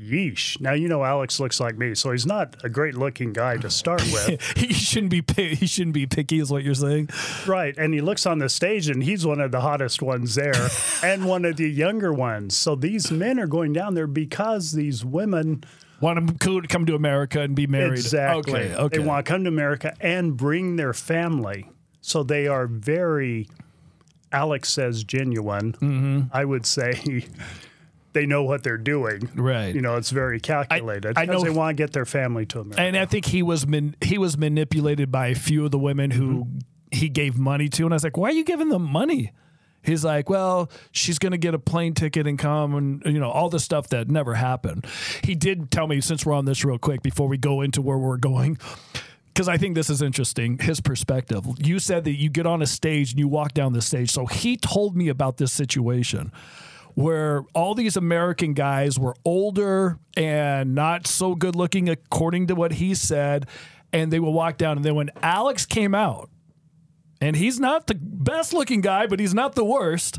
Yeesh. 0.00 0.58
Now, 0.62 0.72
you 0.72 0.88
know, 0.88 1.04
Alex 1.04 1.38
looks 1.38 1.60
like 1.60 1.76
me, 1.76 1.94
so 1.94 2.10
he's 2.12 2.24
not 2.24 2.56
a 2.64 2.70
great 2.70 2.94
looking 2.94 3.34
guy 3.34 3.58
to 3.58 3.68
start 3.68 4.00
with. 4.12 4.40
he 4.56 4.72
shouldn't 4.72 5.10
be 5.10 5.22
he 5.54 5.66
shouldn't 5.66 5.92
be 5.92 6.06
picky, 6.06 6.38
is 6.40 6.50
what 6.50 6.64
you're 6.64 6.72
saying. 6.74 7.10
Right. 7.46 7.76
And 7.76 7.92
he 7.92 8.00
looks 8.00 8.24
on 8.24 8.38
the 8.38 8.48
stage 8.48 8.88
and 8.88 9.02
he's 9.02 9.26
one 9.26 9.40
of 9.42 9.52
the 9.52 9.60
hottest 9.60 10.00
ones 10.00 10.34
there 10.36 10.68
and 11.04 11.26
one 11.26 11.44
of 11.44 11.56
the 11.58 11.68
younger 11.68 12.14
ones. 12.14 12.56
So 12.56 12.74
these 12.74 13.10
men 13.10 13.38
are 13.38 13.46
going 13.46 13.74
down 13.74 13.92
there 13.92 14.06
because 14.06 14.72
these 14.72 15.04
women 15.04 15.64
Want 16.00 16.26
them 16.26 16.38
to 16.62 16.68
come 16.68 16.86
to 16.86 16.94
America 16.94 17.40
and 17.40 17.54
be 17.54 17.66
married. 17.66 17.92
Exactly. 17.92 18.54
Okay. 18.54 18.74
Okay. 18.74 18.98
They 18.98 19.04
want 19.04 19.26
to 19.26 19.32
come 19.32 19.44
to 19.44 19.48
America 19.48 19.94
and 20.00 20.36
bring 20.36 20.76
their 20.76 20.92
family. 20.94 21.68
So 22.00 22.22
they 22.22 22.46
are 22.46 22.66
very, 22.66 23.48
Alex 24.32 24.70
says, 24.70 25.04
genuine. 25.04 25.72
Mm-hmm. 25.74 26.20
I 26.32 26.44
would 26.44 26.64
say 26.64 27.26
they 28.12 28.26
know 28.26 28.42
what 28.44 28.62
they're 28.62 28.78
doing. 28.78 29.28
Right. 29.34 29.74
You 29.74 29.82
know, 29.82 29.96
it's 29.96 30.10
very 30.10 30.40
calculated. 30.40 31.18
I 31.18 31.24
know- 31.24 31.32
because 31.32 31.44
they 31.44 31.50
want 31.50 31.76
to 31.76 31.82
get 31.82 31.92
their 31.92 32.06
family 32.06 32.46
to 32.46 32.60
America. 32.60 32.80
and 32.80 32.96
I 32.96 33.04
think 33.06 33.26
he 33.26 33.42
was 33.42 33.66
man, 33.66 33.94
he 34.00 34.18
was 34.18 34.38
manipulated 34.38 35.12
by 35.12 35.28
a 35.28 35.34
few 35.34 35.64
of 35.64 35.70
the 35.70 35.78
women 35.78 36.10
who 36.10 36.44
Mm-hmm. 36.44 36.58
he 36.92 37.08
gave 37.08 37.36
money 37.38 37.68
to, 37.68 37.84
and 37.84 37.92
I 37.92 37.96
was 37.96 38.04
like, 38.04 38.16
"Why 38.16 38.30
are 38.30 38.32
you 38.32 38.44
giving 38.44 38.68
them 38.68 38.82
money?" 38.82 39.32
He's 39.82 40.04
like, 40.04 40.28
"Well, 40.28 40.70
she's 40.92 41.18
going 41.18 41.32
to 41.32 41.38
get 41.38 41.54
a 41.54 41.58
plane 41.58 41.94
ticket 41.94 42.26
and 42.26 42.38
come, 42.38 42.74
and 42.74 43.02
you 43.06 43.18
know 43.18 43.30
all 43.30 43.48
the 43.48 43.60
stuff 43.60 43.88
that 43.88 44.08
never 44.08 44.34
happened." 44.34 44.86
He 45.22 45.34
did 45.34 45.70
tell 45.70 45.86
me 45.86 46.00
since 46.00 46.26
we're 46.26 46.34
on 46.34 46.44
this 46.44 46.64
real 46.64 46.78
quick 46.78 47.02
before 47.02 47.28
we 47.28 47.38
go 47.38 47.60
into 47.62 47.82
where 47.82 47.98
we're 47.98 48.16
going. 48.16 48.58
Because 49.32 49.48
I 49.48 49.56
think 49.56 49.74
this 49.74 49.88
is 49.88 50.02
interesting, 50.02 50.58
his 50.58 50.80
perspective. 50.80 51.46
You 51.58 51.78
said 51.78 52.04
that 52.04 52.16
you 52.16 52.28
get 52.28 52.46
on 52.46 52.62
a 52.62 52.66
stage 52.66 53.12
and 53.12 53.18
you 53.18 53.28
walk 53.28 53.54
down 53.54 53.72
the 53.72 53.80
stage. 53.80 54.10
So 54.10 54.26
he 54.26 54.56
told 54.56 54.96
me 54.96 55.08
about 55.08 55.36
this 55.36 55.52
situation 55.52 56.32
where 56.94 57.44
all 57.54 57.74
these 57.74 57.96
American 57.96 58.52
guys 58.54 58.98
were 58.98 59.14
older 59.24 59.98
and 60.16 60.74
not 60.74 61.06
so 61.06 61.34
good 61.34 61.54
looking, 61.54 61.88
according 61.88 62.48
to 62.48 62.54
what 62.54 62.72
he 62.72 62.94
said. 62.94 63.46
And 63.92 64.12
they 64.12 64.20
would 64.20 64.30
walk 64.30 64.56
down. 64.56 64.76
And 64.76 64.84
then 64.84 64.94
when 64.94 65.10
Alex 65.22 65.64
came 65.64 65.94
out, 65.94 66.28
and 67.20 67.36
he's 67.36 67.60
not 67.60 67.86
the 67.86 67.94
best 67.94 68.52
looking 68.52 68.80
guy, 68.80 69.06
but 69.06 69.20
he's 69.20 69.34
not 69.34 69.54
the 69.54 69.64
worst. 69.64 70.18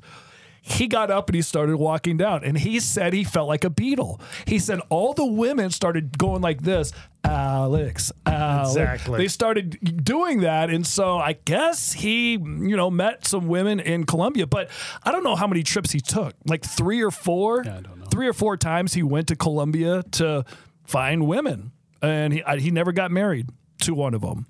He 0.64 0.88
got 0.88 1.10
up 1.10 1.28
and 1.28 1.36
he 1.36 1.42
started 1.42 1.78
walking 1.78 2.18
down, 2.18 2.44
and 2.44 2.56
he 2.56 2.80
said 2.80 3.14
he 3.14 3.24
felt 3.24 3.48
like 3.48 3.64
a 3.64 3.70
beetle. 3.72 4.22
He 4.46 4.60
said 4.60 4.80
all 4.90 5.14
the 5.14 5.26
women 5.26 5.72
started 5.72 6.20
going 6.20 6.42
like 6.44 6.62
this, 6.62 6.94
Alex, 7.24 8.12
Alex. 8.28 8.70
Exactly. 8.70 9.18
They 9.18 9.28
started 9.28 10.04
doing 10.04 10.42
that, 10.42 10.70
and 10.70 10.86
so 10.86 11.18
I 11.18 11.34
guess 11.34 11.94
he, 11.94 12.34
you 12.34 12.76
know, 12.76 12.92
met 12.92 13.26
some 13.26 13.48
women 13.48 13.80
in 13.80 14.04
Colombia, 14.04 14.46
but 14.46 14.70
I 15.02 15.12
don't 15.12 15.24
know 15.24 15.36
how 15.36 15.48
many 15.48 15.64
trips 15.64 15.92
he 15.92 16.00
took, 16.00 16.36
like 16.46 16.64
three 16.64 17.02
or 17.02 17.10
four, 17.12 17.62
I 17.62 17.82
don't 17.82 18.00
know. 18.00 18.06
three 18.12 18.28
or 18.28 18.34
four 18.34 18.56
times 18.56 18.94
he 18.94 19.02
went 19.02 19.30
to 19.30 19.36
Colombia 19.36 20.04
to 20.12 20.46
find 20.84 21.26
women, 21.26 21.72
and 22.04 22.34
he 22.34 22.44
I, 22.44 22.58
he 22.60 22.70
never 22.70 22.92
got 22.92 23.10
married 23.10 23.50
to 23.82 23.96
one 23.96 24.14
of 24.14 24.22
them. 24.22 24.46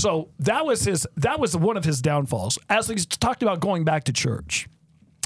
So 0.00 0.30
that 0.38 0.64
was 0.64 0.84
his 0.84 1.06
that 1.16 1.38
was 1.38 1.56
one 1.56 1.76
of 1.76 1.84
his 1.84 2.00
downfalls. 2.00 2.58
As 2.68 2.88
he's 2.88 3.06
talked 3.06 3.42
about 3.42 3.60
going 3.60 3.84
back 3.84 4.04
to 4.04 4.12
church 4.12 4.68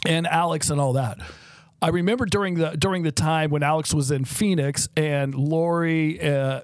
and 0.05 0.27
Alex 0.27 0.71
and 0.71 0.81
all 0.81 0.95
that. 0.95 1.19
I 1.81 1.89
remember 1.89 2.27
during 2.27 2.55
the 2.55 2.71
during 2.71 3.03
the 3.03 3.13
time 3.13 3.51
when 3.51 3.63
Alex 3.63 3.93
was 3.93 4.11
in 4.11 4.25
Phoenix 4.25 4.89
and 4.97 5.35
Lori 5.35 6.21
uh, 6.21 6.61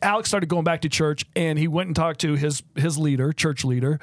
Alex 0.00 0.28
started 0.28 0.48
going 0.48 0.64
back 0.64 0.80
to 0.82 0.88
church 0.88 1.24
and 1.36 1.58
he 1.58 1.68
went 1.68 1.88
and 1.88 1.96
talked 1.96 2.20
to 2.20 2.34
his 2.34 2.62
his 2.74 2.98
leader, 2.98 3.32
church 3.32 3.64
leader, 3.64 4.00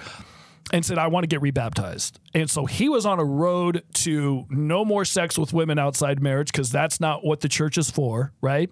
and 0.73 0.85
said, 0.85 0.97
I 0.97 1.07
want 1.07 1.23
to 1.23 1.27
get 1.27 1.41
rebaptized. 1.41 2.19
And 2.33 2.49
so 2.49 2.65
he 2.65 2.87
was 2.87 3.05
on 3.05 3.19
a 3.19 3.25
road 3.25 3.83
to 3.95 4.45
no 4.49 4.85
more 4.85 5.03
sex 5.03 5.37
with 5.37 5.53
women 5.53 5.77
outside 5.77 6.21
marriage 6.21 6.51
because 6.51 6.71
that's 6.71 6.99
not 6.99 7.25
what 7.25 7.41
the 7.41 7.49
church 7.49 7.77
is 7.77 7.89
for, 7.89 8.31
right? 8.41 8.69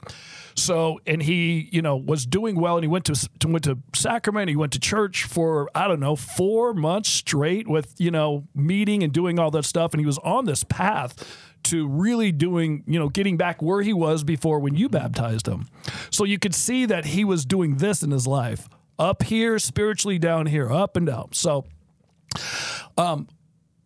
So, 0.55 0.99
and 1.05 1.21
he, 1.21 1.69
you 1.71 1.81
know, 1.81 1.97
was 1.97 2.25
doing 2.25 2.55
well 2.59 2.77
and 2.77 2.83
he 2.83 2.87
went 2.87 3.05
to, 3.05 3.29
to 3.39 3.47
went 3.47 3.63
to 3.65 3.79
Sacrament, 3.93 4.49
he 4.49 4.55
went 4.55 4.73
to 4.73 4.79
church 4.79 5.23
for, 5.25 5.69
I 5.75 5.87
don't 5.87 5.99
know, 5.99 6.15
four 6.15 6.73
months 6.73 7.09
straight 7.09 7.67
with, 7.67 7.95
you 7.97 8.11
know, 8.11 8.47
meeting 8.55 9.03
and 9.03 9.11
doing 9.11 9.39
all 9.39 9.51
that 9.51 9.65
stuff. 9.65 9.93
And 9.93 9.99
he 9.99 10.05
was 10.05 10.17
on 10.19 10.45
this 10.45 10.63
path 10.63 11.37
to 11.63 11.87
really 11.87 12.31
doing, 12.31 12.83
you 12.87 12.97
know, 12.97 13.09
getting 13.09 13.35
back 13.35 13.61
where 13.61 13.81
he 13.81 13.93
was 13.93 14.23
before 14.23 14.59
when 14.59 14.75
you 14.75 14.87
baptized 14.87 15.47
him. 15.47 15.67
So 16.09 16.23
you 16.23 16.39
could 16.39 16.55
see 16.55 16.85
that 16.85 17.05
he 17.05 17.25
was 17.25 17.45
doing 17.45 17.77
this 17.77 18.01
in 18.01 18.11
his 18.11 18.25
life 18.25 18.69
up 18.97 19.23
here, 19.23 19.59
spiritually 19.59 20.19
down 20.19 20.45
here, 20.45 20.71
up 20.71 20.95
and 20.95 21.07
down. 21.07 21.29
So, 21.31 21.65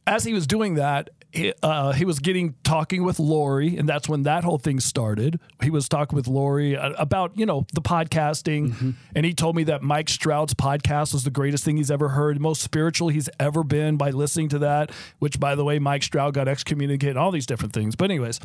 as 0.05 0.23
he 0.23 0.33
was 0.33 0.47
doing 0.47 0.75
that, 0.75 1.09
he, 1.33 1.51
uh, 1.63 1.93
he 1.93 2.05
was 2.05 2.19
getting 2.19 2.53
talking 2.63 3.03
with 3.03 3.17
Lori, 3.19 3.75
and 3.75 3.89
that's 3.89 4.07
when 4.07 4.23
that 4.23 4.43
whole 4.43 4.59
thing 4.59 4.79
started. 4.79 5.39
He 5.63 5.71
was 5.71 5.89
talking 5.89 6.15
with 6.15 6.27
Lori 6.27 6.77
uh, 6.77 6.91
about 6.97 7.37
you 7.37 7.45
know 7.45 7.65
the 7.73 7.81
podcasting, 7.81 8.95
and 9.15 9.25
he 9.25 9.33
told 9.33 9.55
me 9.55 9.63
that 9.63 9.81
Mike 9.81 10.09
Stroud's 10.09 10.53
podcast 10.53 11.11
was 11.11 11.23
the 11.23 11.31
greatest 11.31 11.63
thing 11.63 11.77
he's 11.77 11.89
ever 11.89 12.09
heard, 12.09 12.39
most 12.39 12.61
spiritual 12.61 13.09
he's 13.09 13.29
ever 13.39 13.63
been 13.63 13.97
by 13.97 14.11
listening 14.11 14.49
to 14.49 14.59
that. 14.59 14.91
Which, 15.17 15.39
by 15.39 15.55
the 15.55 15.63
way, 15.63 15.79
Mike 15.79 16.03
Stroud 16.03 16.35
got 16.35 16.47
excommunicated, 16.47 17.17
all 17.17 17.31
these 17.31 17.47
different 17.47 17.73
things. 17.73 17.95
But 17.95 18.11
anyways, 18.11 18.39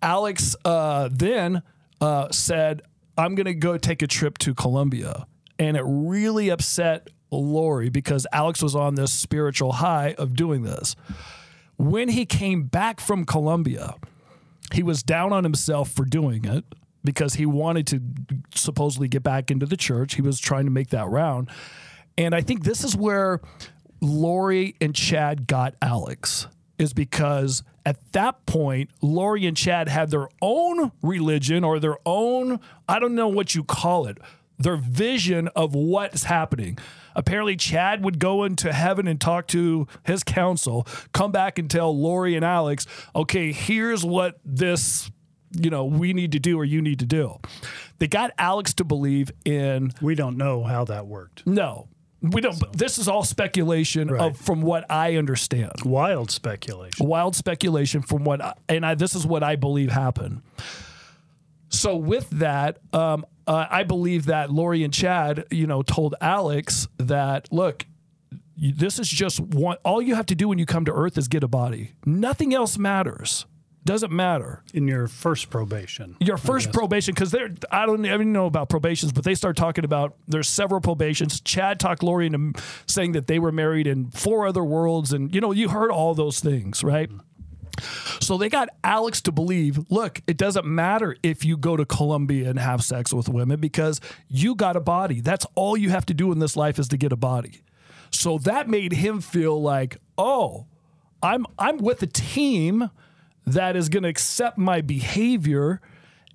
Alex 0.00 0.56
uh, 0.64 1.10
then 1.12 1.62
uh, 2.00 2.30
said, 2.30 2.82
"I'm 3.18 3.34
going 3.34 3.46
to 3.46 3.54
go 3.54 3.76
take 3.76 4.00
a 4.00 4.06
trip 4.06 4.38
to 4.38 4.54
Colombia," 4.54 5.26
and 5.58 5.76
it 5.76 5.84
really 5.84 6.48
upset 6.48 7.08
Lori 7.30 7.88
because 7.88 8.26
Alex 8.32 8.62
was 8.62 8.74
on 8.74 8.94
this 8.94 9.12
spiritual 9.12 9.72
high 9.72 10.14
of 10.18 10.34
doing 10.34 10.62
this. 10.62 10.94
When 11.76 12.08
he 12.08 12.24
came 12.24 12.64
back 12.64 13.00
from 13.00 13.24
Colombia, 13.24 13.94
he 14.72 14.82
was 14.82 15.02
down 15.02 15.32
on 15.32 15.44
himself 15.44 15.90
for 15.90 16.04
doing 16.04 16.44
it 16.44 16.64
because 17.02 17.34
he 17.34 17.46
wanted 17.46 17.86
to 17.88 18.00
supposedly 18.54 19.08
get 19.08 19.22
back 19.22 19.50
into 19.50 19.66
the 19.66 19.76
church. 19.76 20.14
He 20.14 20.22
was 20.22 20.38
trying 20.40 20.64
to 20.64 20.70
make 20.70 20.90
that 20.90 21.08
round. 21.08 21.50
And 22.16 22.34
I 22.34 22.40
think 22.40 22.64
this 22.64 22.84
is 22.84 22.96
where 22.96 23.40
Lori 24.00 24.76
and 24.80 24.94
Chad 24.94 25.46
got 25.46 25.74
Alex, 25.82 26.46
is 26.78 26.92
because 26.92 27.62
at 27.84 28.12
that 28.12 28.46
point, 28.46 28.90
Lori 29.02 29.46
and 29.46 29.56
Chad 29.56 29.88
had 29.88 30.10
their 30.10 30.28
own 30.40 30.92
religion 31.02 31.64
or 31.64 31.78
their 31.78 31.96
own, 32.06 32.60
I 32.88 32.98
don't 32.98 33.14
know 33.14 33.28
what 33.28 33.54
you 33.54 33.64
call 33.64 34.06
it, 34.06 34.18
their 34.58 34.76
vision 34.76 35.48
of 35.48 35.74
what's 35.74 36.24
happening. 36.24 36.78
Apparently, 37.16 37.56
Chad 37.56 38.04
would 38.04 38.18
go 38.18 38.44
into 38.44 38.72
heaven 38.72 39.06
and 39.08 39.20
talk 39.20 39.46
to 39.48 39.86
his 40.04 40.22
council, 40.24 40.86
come 41.12 41.32
back 41.32 41.58
and 41.58 41.70
tell 41.70 41.96
Lori 41.96 42.34
and 42.36 42.44
Alex, 42.44 42.86
okay, 43.14 43.52
here's 43.52 44.04
what 44.04 44.38
this, 44.44 45.10
you 45.52 45.70
know, 45.70 45.84
we 45.84 46.12
need 46.12 46.32
to 46.32 46.38
do 46.38 46.58
or 46.58 46.64
you 46.64 46.82
need 46.82 46.98
to 46.98 47.06
do. 47.06 47.36
They 47.98 48.08
got 48.08 48.32
Alex 48.38 48.74
to 48.74 48.84
believe 48.84 49.30
in 49.44 49.92
we 50.00 50.14
don't 50.14 50.36
know 50.36 50.64
how 50.64 50.84
that 50.86 51.06
worked. 51.06 51.46
no. 51.46 51.88
We 52.22 52.40
don't. 52.40 52.56
This 52.74 52.96
is 52.96 53.06
all 53.06 53.22
speculation 53.22 54.08
Right. 54.08 54.22
of 54.22 54.38
from 54.38 54.62
what 54.62 54.90
I 54.90 55.16
understand. 55.16 55.72
Wild 55.84 56.30
speculation. 56.30 57.06
Wild 57.06 57.36
speculation 57.36 58.00
from 58.00 58.24
what, 58.24 58.40
I, 58.40 58.54
and 58.66 58.86
I, 58.86 58.94
this 58.94 59.14
is 59.14 59.26
what 59.26 59.42
I 59.42 59.56
believe 59.56 59.90
happened. 59.92 60.40
So 61.68 61.96
with 61.96 62.30
that, 62.30 62.78
um, 62.94 63.26
uh, 63.46 63.66
I 63.70 63.84
believe 63.84 64.26
that 64.26 64.50
Lori 64.50 64.82
and 64.84 64.92
Chad, 64.92 65.44
you 65.50 65.66
know, 65.66 65.82
told 65.82 66.14
Alex 66.20 66.88
that 66.98 67.48
look, 67.52 67.86
you- 68.56 68.72
this 68.72 68.98
is 68.98 69.08
just 69.08 69.40
one. 69.40 69.76
All 69.84 70.00
you 70.00 70.14
have 70.14 70.26
to 70.26 70.34
do 70.34 70.48
when 70.48 70.58
you 70.58 70.66
come 70.66 70.84
to 70.86 70.92
Earth 70.92 71.18
is 71.18 71.28
get 71.28 71.42
a 71.44 71.48
body. 71.48 71.92
Nothing 72.06 72.54
else 72.54 72.78
matters. 72.78 73.46
Doesn't 73.86 74.12
matter 74.12 74.62
In 74.72 74.88
your 74.88 75.06
first 75.08 75.50
probation. 75.50 76.16
your 76.18 76.38
first 76.38 76.72
probation 76.72 77.12
because 77.12 77.30
they're 77.30 77.50
I 77.70 77.84
don't 77.84 78.06
even 78.06 78.32
know 78.32 78.46
about 78.46 78.70
probations, 78.70 79.12
but 79.12 79.24
they 79.24 79.34
start 79.34 79.58
talking 79.58 79.84
about 79.84 80.14
there's 80.26 80.48
several 80.48 80.80
probations. 80.80 81.38
Chad 81.42 81.78
talked 81.78 82.02
Lori 82.02 82.26
into 82.28 82.54
saying 82.86 83.12
that 83.12 83.26
they 83.26 83.38
were 83.38 83.52
married 83.52 83.86
in 83.86 84.10
four 84.10 84.46
other 84.46 84.64
worlds, 84.64 85.12
and 85.12 85.34
you 85.34 85.40
know 85.42 85.52
you 85.52 85.68
heard 85.68 85.90
all 85.90 86.14
those 86.14 86.40
things, 86.40 86.82
right? 86.82 87.10
So 88.20 88.38
they 88.38 88.48
got 88.48 88.68
Alex 88.82 89.20
to 89.22 89.32
believe, 89.32 89.78
look, 89.90 90.20
it 90.26 90.36
doesn't 90.36 90.66
matter 90.66 91.16
if 91.22 91.44
you 91.44 91.56
go 91.56 91.76
to 91.76 91.84
Colombia 91.84 92.48
and 92.50 92.58
have 92.58 92.82
sex 92.82 93.12
with 93.12 93.28
women 93.28 93.60
because 93.60 94.00
you 94.28 94.54
got 94.54 94.76
a 94.76 94.80
body. 94.80 95.20
That's 95.20 95.46
all 95.54 95.76
you 95.76 95.90
have 95.90 96.06
to 96.06 96.14
do 96.14 96.32
in 96.32 96.38
this 96.38 96.56
life 96.56 96.78
is 96.78 96.88
to 96.88 96.96
get 96.96 97.12
a 97.12 97.16
body. 97.16 97.62
So 98.10 98.38
that 98.38 98.68
made 98.68 98.92
him 98.92 99.20
feel 99.20 99.60
like, 99.60 99.98
oh, 100.16 100.66
I'm 101.22 101.46
I'm 101.58 101.78
with 101.78 102.02
a 102.02 102.06
team 102.06 102.90
that 103.46 103.76
is 103.76 103.88
going 103.88 104.02
to 104.04 104.08
accept 104.08 104.58
my 104.58 104.80
behavior 104.80 105.80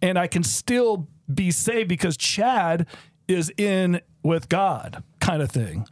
and 0.01 0.17
I 0.17 0.27
can 0.27 0.43
still 0.43 1.07
be 1.33 1.51
saved 1.51 1.89
because 1.89 2.17
Chad 2.17 2.87
is 3.27 3.51
in 3.57 4.01
with 4.23 4.49
God 4.49 5.03
kind 5.19 5.41
of 5.41 5.51
thing. 5.51 5.87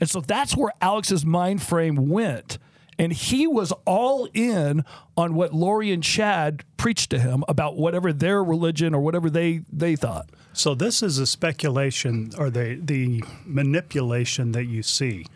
And 0.00 0.10
so 0.10 0.20
that's 0.20 0.56
where 0.56 0.72
Alex's 0.80 1.24
mind 1.24 1.62
frame 1.62 2.08
went. 2.08 2.58
And 3.02 3.12
he 3.12 3.48
was 3.48 3.72
all 3.84 4.28
in 4.32 4.84
on 5.16 5.34
what 5.34 5.52
Lori 5.52 5.90
and 5.90 6.04
Chad 6.04 6.62
preached 6.76 7.10
to 7.10 7.18
him 7.18 7.42
about 7.48 7.76
whatever 7.76 8.12
their 8.12 8.44
religion 8.44 8.94
or 8.94 9.00
whatever 9.00 9.28
they 9.28 9.62
they 9.72 9.96
thought. 9.96 10.30
So 10.52 10.76
this 10.76 11.02
is 11.02 11.18
a 11.18 11.26
speculation 11.26 12.30
or 12.38 12.48
the 12.48 12.80
the 12.80 13.24
manipulation 13.44 14.52
that 14.52 14.66
you 14.66 14.84
see. 14.84 15.26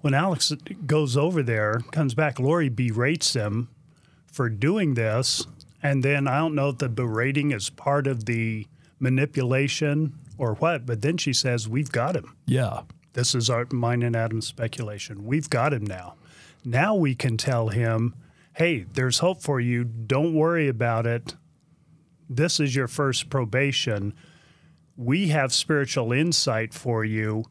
When 0.00 0.14
Alex 0.14 0.54
goes 0.86 1.14
over 1.14 1.42
there, 1.42 1.80
comes 1.90 2.14
back, 2.14 2.40
Lori 2.40 2.70
berates 2.70 3.34
him 3.34 3.68
for 4.26 4.48
doing 4.48 4.94
this, 4.94 5.46
and 5.82 6.02
then 6.02 6.26
I 6.26 6.38
don't 6.38 6.54
know 6.54 6.70
if 6.70 6.78
the 6.78 6.88
berating 6.88 7.50
is 7.50 7.68
part 7.68 8.06
of 8.06 8.24
the 8.24 8.66
manipulation 8.98 10.14
or 10.38 10.54
what, 10.54 10.86
but 10.86 11.02
then 11.02 11.18
she 11.18 11.34
says, 11.34 11.68
"We've 11.68 11.92
got 11.92 12.16
him." 12.16 12.34
Yeah. 12.46 12.80
This 13.12 13.34
is 13.34 13.50
our 13.50 13.66
mine 13.70 14.02
and 14.02 14.16
Adam's 14.16 14.46
speculation. 14.46 15.26
We've 15.26 15.50
got 15.50 15.74
him 15.74 15.84
now. 15.84 16.14
Now 16.64 16.94
we 16.94 17.14
can 17.14 17.36
tell 17.36 17.68
him, 17.68 18.14
"Hey, 18.54 18.84
there's 18.92 19.18
hope 19.18 19.42
for 19.42 19.60
you. 19.60 19.84
Don't 19.84 20.34
worry 20.34 20.68
about 20.68 21.06
it. 21.06 21.34
this 22.28 22.58
is 22.60 22.74
your 22.74 22.88
first 22.88 23.28
probation. 23.28 24.14
We 24.96 25.28
have 25.28 25.52
spiritual 25.52 26.12
insight 26.12 26.72
for 26.72 27.04
you. 27.04 27.44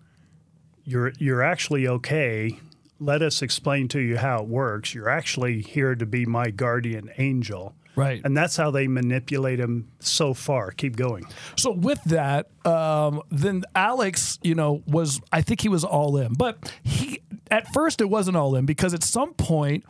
You're 0.84 1.14
you're 1.20 1.44
actually 1.44 1.88
okay. 1.88 2.60
Let 3.00 3.22
us 3.22 3.42
explain 3.44 3.88
to 3.90 4.00
you 4.00 4.18
how 4.18 4.42
it 4.42 4.48
works. 4.48 4.94
You're 4.96 5.10
actually 5.10 5.62
here 5.62 5.94
to 5.96 6.06
be 6.06 6.26
my 6.26 6.50
guardian 6.50 7.10
angel. 7.20 7.76
Right. 7.96 8.22
And 8.24 8.36
that's 8.38 8.56
how 8.56 8.72
they 8.72 8.88
manipulate 8.88 9.60
him 9.60 9.90
so 10.00 10.34
far. 10.34 10.72
Keep 10.72 10.96
going. 10.96 11.26
So 11.58 11.72
with 11.72 12.02
that, 12.06 12.50
um, 12.66 13.22
then 13.30 13.64
Alex, 13.76 14.40
you 14.42 14.56
know, 14.56 14.82
was 14.88 15.20
I 15.32 15.42
think 15.42 15.62
he 15.62 15.70
was 15.70 15.84
all 15.84 16.18
in, 16.18 16.34
but 16.34 16.74
he 16.84 17.22
at 17.52 17.68
first 17.74 18.02
it 18.02 18.10
wasn't 18.10 18.38
all 18.38 18.56
in 18.56 18.66
because 18.66 18.94
at 18.94 19.04
some 19.04 19.34
point. 19.34 19.84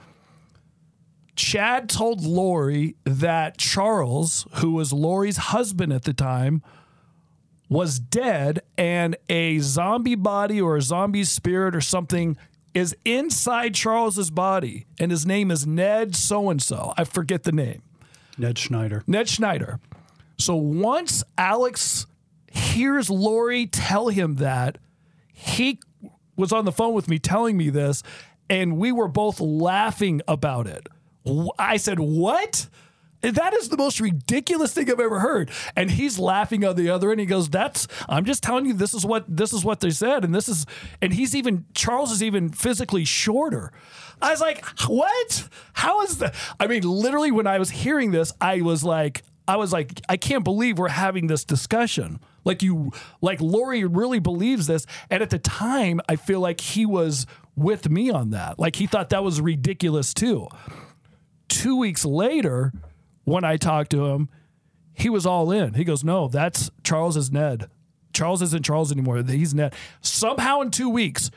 Chad 1.34 1.88
told 1.88 2.26
Lori 2.26 2.98
that 3.06 3.58
Charles, 3.58 4.46
who 4.56 4.72
was 4.72 4.92
Lori's 4.92 5.38
husband 5.38 5.94
at 5.94 6.04
the 6.04 6.14
time, 6.14 6.62
was 7.70 8.00
dead 8.00 8.60
and 8.78 9.16
a 9.30 9.60
zombie 9.60 10.16
body 10.16 10.60
or 10.60 10.76
a 10.76 10.82
zombie 10.82 11.24
spirit 11.24 11.74
or 11.74 11.80
something 11.80 12.36
is 12.74 12.96
inside 13.06 13.74
Charles's 13.74 14.30
body 14.30 14.86
and 15.00 15.10
his 15.10 15.26
name 15.26 15.50
is 15.50 15.66
Ned 15.66 16.16
so 16.16 16.50
and 16.50 16.62
so. 16.62 16.94
I 16.98 17.06
forget 17.06 17.44
the 17.44 17.54
name. 17.54 17.82
Ned 18.38 18.58
Schneider. 18.58 19.04
Ned 19.08 19.30
Schneider. 19.30 19.80
So 20.38 20.56
once 20.56 21.24
Alex 21.38 22.08
hears 22.52 23.10
Lori 23.10 23.68
tell 23.68 24.10
him 24.10 24.36
that, 24.36 24.78
he 25.32 25.80
was 26.36 26.52
on 26.52 26.66
the 26.66 26.72
phone 26.72 26.94
with 26.94 27.08
me 27.08 27.20
telling 27.20 27.58
me 27.58 27.70
this, 27.70 28.04
and 28.50 28.78
we 28.78 28.92
were 28.92 29.08
both 29.08 29.40
laughing 29.40 30.22
about 30.28 30.68
it. 30.68 30.88
I 31.58 31.78
said, 31.78 32.00
What? 32.00 32.68
That 33.22 33.54
is 33.54 33.70
the 33.70 33.78
most 33.78 34.00
ridiculous 34.00 34.74
thing 34.74 34.90
I've 34.90 35.00
ever 35.00 35.20
heard. 35.20 35.52
And 35.76 35.92
he's 35.92 36.18
laughing 36.18 36.66
on 36.66 36.76
the 36.76 36.90
other 36.90 37.12
end. 37.12 37.20
He 37.20 37.28
goes, 37.28 37.50
That's 37.50 37.88
I'm 38.10 38.26
just 38.26 38.42
telling 38.42 38.66
you 38.66 38.74
this 38.74 38.94
is 38.94 39.06
what 39.06 39.26
this 39.28 39.54
is 39.54 39.64
what 39.64 39.80
they 39.80 39.92
said. 39.92 40.26
And 40.26 40.34
this 40.34 40.50
is 40.50 40.66
and 41.02 41.14
he's 41.14 41.36
even 41.36 41.66
Charles 41.74 42.12
is 42.12 42.24
even 42.24 42.50
physically 42.50 43.06
shorter. 43.06 43.72
I 44.22 44.32
was 44.32 44.42
like, 44.42 44.66
What? 44.88 45.48
How 45.74 46.02
is 46.02 46.18
that? 46.18 46.36
I 46.60 46.68
mean, 46.68 46.84
literally 46.84 47.32
when 47.32 47.48
I 47.48 47.60
was 47.60 47.70
hearing 47.70 48.12
this, 48.12 48.34
I 48.42 48.62
was 48.62 48.84
like, 48.84 49.24
I 49.52 49.58
was 49.58 49.74
like, 49.74 50.02
I 50.08 50.18
can't 50.18 50.44
believe 50.44 50.78
we're 50.80 50.90
having 50.90 51.28
this 51.28 51.44
discussion. 51.44 52.20
Like 52.44 52.64
you 52.64 52.92
like 53.22 53.42
Lori 53.42 53.84
really 53.86 54.20
believes 54.20 54.68
this. 54.68 54.86
And 55.10 55.22
at 55.22 55.30
the 55.30 55.40
time, 55.40 56.02
I 56.10 56.16
feel 56.16 56.40
like 56.40 56.62
he 56.62 56.86
was 56.86 57.26
with 57.56 57.90
me 57.90 58.10
on 58.10 58.32
that. 58.32 58.60
Like 58.60 58.78
he 58.78 58.88
thought 58.88 59.10
that 59.10 59.24
was 59.24 59.42
ridiculous 59.42 60.14
too 60.14 60.48
two 61.52 61.76
weeks 61.76 62.04
later, 62.04 62.72
when 63.26 63.44
I 63.44 63.58
talked 63.58 63.92
to 63.92 64.08
him, 64.08 64.30
he 64.94 65.10
was 65.10 65.26
all 65.26 65.52
in. 65.52 65.76
He 65.76 65.84
goes, 65.84 66.04
No, 66.04 66.28
that's 66.28 66.72
Charles 66.84 67.16
is 67.16 67.32
Ned. 67.32 67.68
Charles 68.14 68.42
isn't 68.42 68.66
Charles 68.66 68.92
anymore. 68.92 69.22
He's 69.24 69.54
Ned. 69.54 69.74
Somehow 70.02 70.62
in 70.62 70.72
two 70.72 70.90
weeks, 70.90 71.30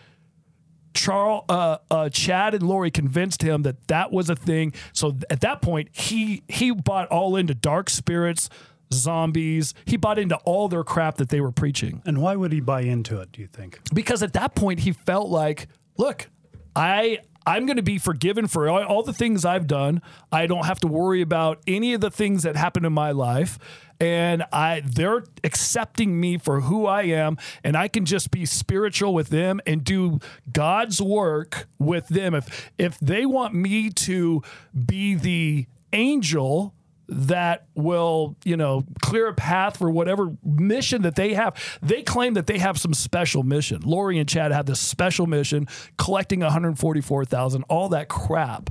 Charles, 0.95 1.45
uh, 1.49 1.79
uh, 1.91 2.09
Chad 2.09 2.55
and 2.55 2.63
Lori 2.63 2.91
convinced 2.91 3.43
him 3.43 3.63
that 3.63 3.89
that 3.89 4.13
was 4.13 4.31
a 4.31 4.37
thing. 4.37 4.73
So 4.93 5.17
at 5.29 5.41
that 5.41 5.61
point, 5.61 5.89
he 5.93 6.43
he 6.49 6.71
bought 6.71 7.09
all 7.09 7.37
into 7.37 7.55
dark 7.55 7.91
spirits, 7.91 8.49
zombies. 8.93 9.75
He 9.85 9.97
bought 9.97 10.19
into 10.19 10.37
all 10.45 10.69
their 10.69 10.85
crap 10.85 11.17
that 11.17 11.29
they 11.29 11.41
were 11.41 11.53
preaching 11.53 12.03
And 12.07 12.23
why 12.23 12.37
would 12.37 12.53
he 12.53 12.61
buy 12.61 12.83
into 12.83 13.21
it, 13.21 13.33
do 13.33 13.41
you 13.41 13.49
think? 13.49 13.81
because 13.93 14.23
at 14.23 14.33
that 14.35 14.55
point 14.55 14.81
he 14.81 14.93
felt 14.93 15.29
like, 15.29 15.69
look, 15.97 16.29
I 16.77 17.19
I'm 17.47 17.67
going 17.67 17.77
to 17.77 17.83
be 17.83 17.99
forgiven 17.99 18.47
for 18.47 18.71
all, 18.71 18.83
all 18.85 19.03
the 19.03 19.13
things 19.13 19.45
I've 19.45 19.67
done. 19.67 20.01
I 20.33 20.47
don't 20.47 20.65
have 20.65 20.81
to 20.81 20.87
worry 20.87 21.21
about 21.21 21.61
any 21.67 21.93
of 21.93 22.01
the 22.01 22.11
things 22.11 22.45
that 22.45 22.57
happened 22.57 22.87
in 22.87 22.93
my 22.95 23.11
life. 23.11 23.59
And 24.01 24.45
I 24.53 24.83
they're 24.85 25.25
accepting 25.43 26.21
me 26.21 26.39
for 26.39 26.63
who 26.63 26.87
I 26.87 27.03
am 27.03 27.37
and 27.63 27.77
I 27.77 27.89
can 27.89 28.05
just 28.05 28.31
be 28.31 28.45
spiritual 28.45 29.15
with 29.15 29.29
them 29.29 29.61
and 29.67 29.85
do 29.85 30.19
God's 30.53 31.01
work 31.01 31.67
with 31.79 32.09
them. 32.09 32.35
If 32.35 32.73
if 32.79 32.99
they 32.99 33.25
want 33.25 33.55
me 33.55 33.91
to 33.91 34.43
be 34.87 35.15
the 35.15 35.67
angel 35.93 36.75
that 37.09 37.67
will, 37.75 38.37
you 38.45 38.57
know, 38.57 38.85
clear 39.03 39.29
a 39.29 39.35
path 39.35 39.77
for 39.77 39.91
whatever 39.91 40.33
mission 40.43 41.03
that 41.03 41.17
they 41.17 41.35
have. 41.35 41.79
They 41.83 42.03
claim 42.03 42.35
that 42.35 42.47
they 42.47 42.59
have 42.59 42.79
some 42.79 42.95
special 42.95 43.43
mission. 43.43 43.83
Lori 43.85 44.19
and 44.19 44.29
Chad 44.29 44.53
have 44.53 44.67
this 44.67 44.81
special 44.81 45.27
mission, 45.27 45.69
collecting 45.99 46.41
144,000, 46.41 47.63
all 47.69 47.91
that 47.91 48.09
crap. 48.09 48.71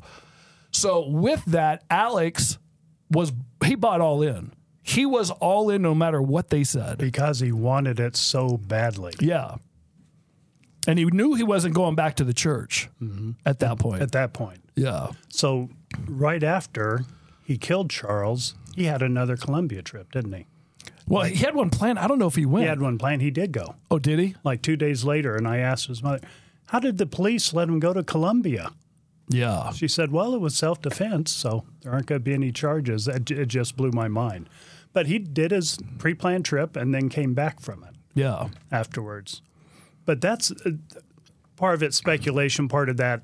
So 0.71 1.07
with 1.07 1.43
that, 1.45 1.83
Alex 1.89 2.57
was 3.11 3.31
he 3.63 3.75
bought 3.75 4.01
all 4.01 4.23
in. 4.23 4.51
He 4.83 5.05
was 5.05 5.31
all 5.31 5.69
in 5.69 5.81
no 5.81 5.95
matter 5.95 6.21
what 6.21 6.49
they 6.49 6.63
said. 6.63 6.97
Because 6.97 7.39
he 7.39 7.51
wanted 7.51 7.99
it 7.99 8.17
so 8.17 8.57
badly. 8.57 9.13
Yeah. 9.19 9.55
And 10.85 10.99
he 10.99 11.05
knew 11.05 11.35
he 11.35 11.43
wasn't 11.43 11.73
going 11.73 11.95
back 11.95 12.15
to 12.17 12.25
the 12.25 12.33
church 12.33 12.89
mm-hmm. 13.01 13.31
at 13.45 13.59
that 13.59 13.79
point. 13.79 14.01
At 14.01 14.11
that 14.11 14.33
point. 14.33 14.59
yeah. 14.75 15.11
So 15.29 15.69
right 16.05 16.43
after 16.43 17.05
he 17.45 17.57
killed 17.57 17.89
Charles, 17.89 18.55
he 18.75 18.83
had 18.83 19.01
another 19.01 19.37
Colombia 19.37 19.81
trip, 19.81 20.11
didn't 20.11 20.33
he? 20.33 20.45
Well, 21.07 21.23
he 21.23 21.35
had 21.35 21.55
one 21.55 21.69
planned. 21.69 21.99
I 21.99 22.07
don't 22.07 22.19
know 22.19 22.27
if 22.27 22.35
he 22.35 22.45
went. 22.45 22.63
He 22.63 22.69
had 22.69 22.81
one 22.81 22.97
planned. 22.97 23.21
He 23.21 23.31
did 23.31 23.51
go 23.51 23.75
oh, 23.91 23.99
did 23.99 24.19
he? 24.19 24.35
like 24.43 24.61
two 24.61 24.75
days 24.75 25.03
later, 25.03 25.35
and 25.35 25.47
I 25.47 25.57
asked 25.57 25.87
his 25.87 26.01
mother, 26.01 26.21
"How 26.67 26.79
did 26.79 26.97
the 26.97 27.05
police 27.05 27.53
let 27.53 27.67
him 27.67 27.79
go 27.79 27.93
to 27.93 28.03
Colombia?" 28.03 28.71
Yeah. 29.27 29.71
She 29.71 29.87
said, 29.87 30.11
"Well, 30.11 30.33
it 30.33 30.39
was 30.39 30.55
self-defense, 30.55 31.31
so 31.31 31.65
there 31.81 31.91
aren't 31.91 32.05
going 32.05 32.21
to 32.21 32.23
be 32.23 32.33
any 32.33 32.51
charges." 32.51 33.07
It, 33.07 33.29
it 33.31 33.47
just 33.47 33.75
blew 33.75 33.91
my 33.91 34.07
mind. 34.07 34.47
But 34.93 35.07
he 35.07 35.19
did 35.19 35.51
his 35.51 35.77
pre-planned 35.97 36.45
trip 36.45 36.75
and 36.75 36.93
then 36.93 37.09
came 37.09 37.33
back 37.33 37.59
from 37.59 37.83
it 37.83 37.95
Yeah. 38.13 38.49
afterwards. 38.71 39.41
But 40.05 40.21
that's 40.21 40.51
uh, 40.51 40.71
part 41.55 41.75
of 41.75 41.83
it 41.83 41.93
speculation. 41.93 42.67
Part 42.67 42.89
of 42.89 42.97
that, 42.97 43.23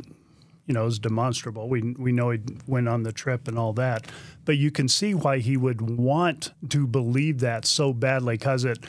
you 0.66 0.74
know, 0.74 0.86
is 0.86 0.98
demonstrable. 1.00 1.70
We 1.70 1.82
we 1.98 2.12
know 2.12 2.32
he 2.32 2.40
went 2.68 2.88
on 2.88 3.04
the 3.04 3.12
trip 3.12 3.48
and 3.48 3.58
all 3.60 3.74
that, 3.74 4.08
but 4.46 4.58
you 4.58 4.72
can 4.72 4.88
see 4.88 5.14
why 5.14 5.40
he 5.40 5.58
would 5.58 5.82
want 5.82 6.54
to 6.70 6.88
believe 6.88 7.40
that 7.40 7.66
so 7.66 7.94
badly 7.94 8.36
because 8.36 8.66
it. 8.66 8.80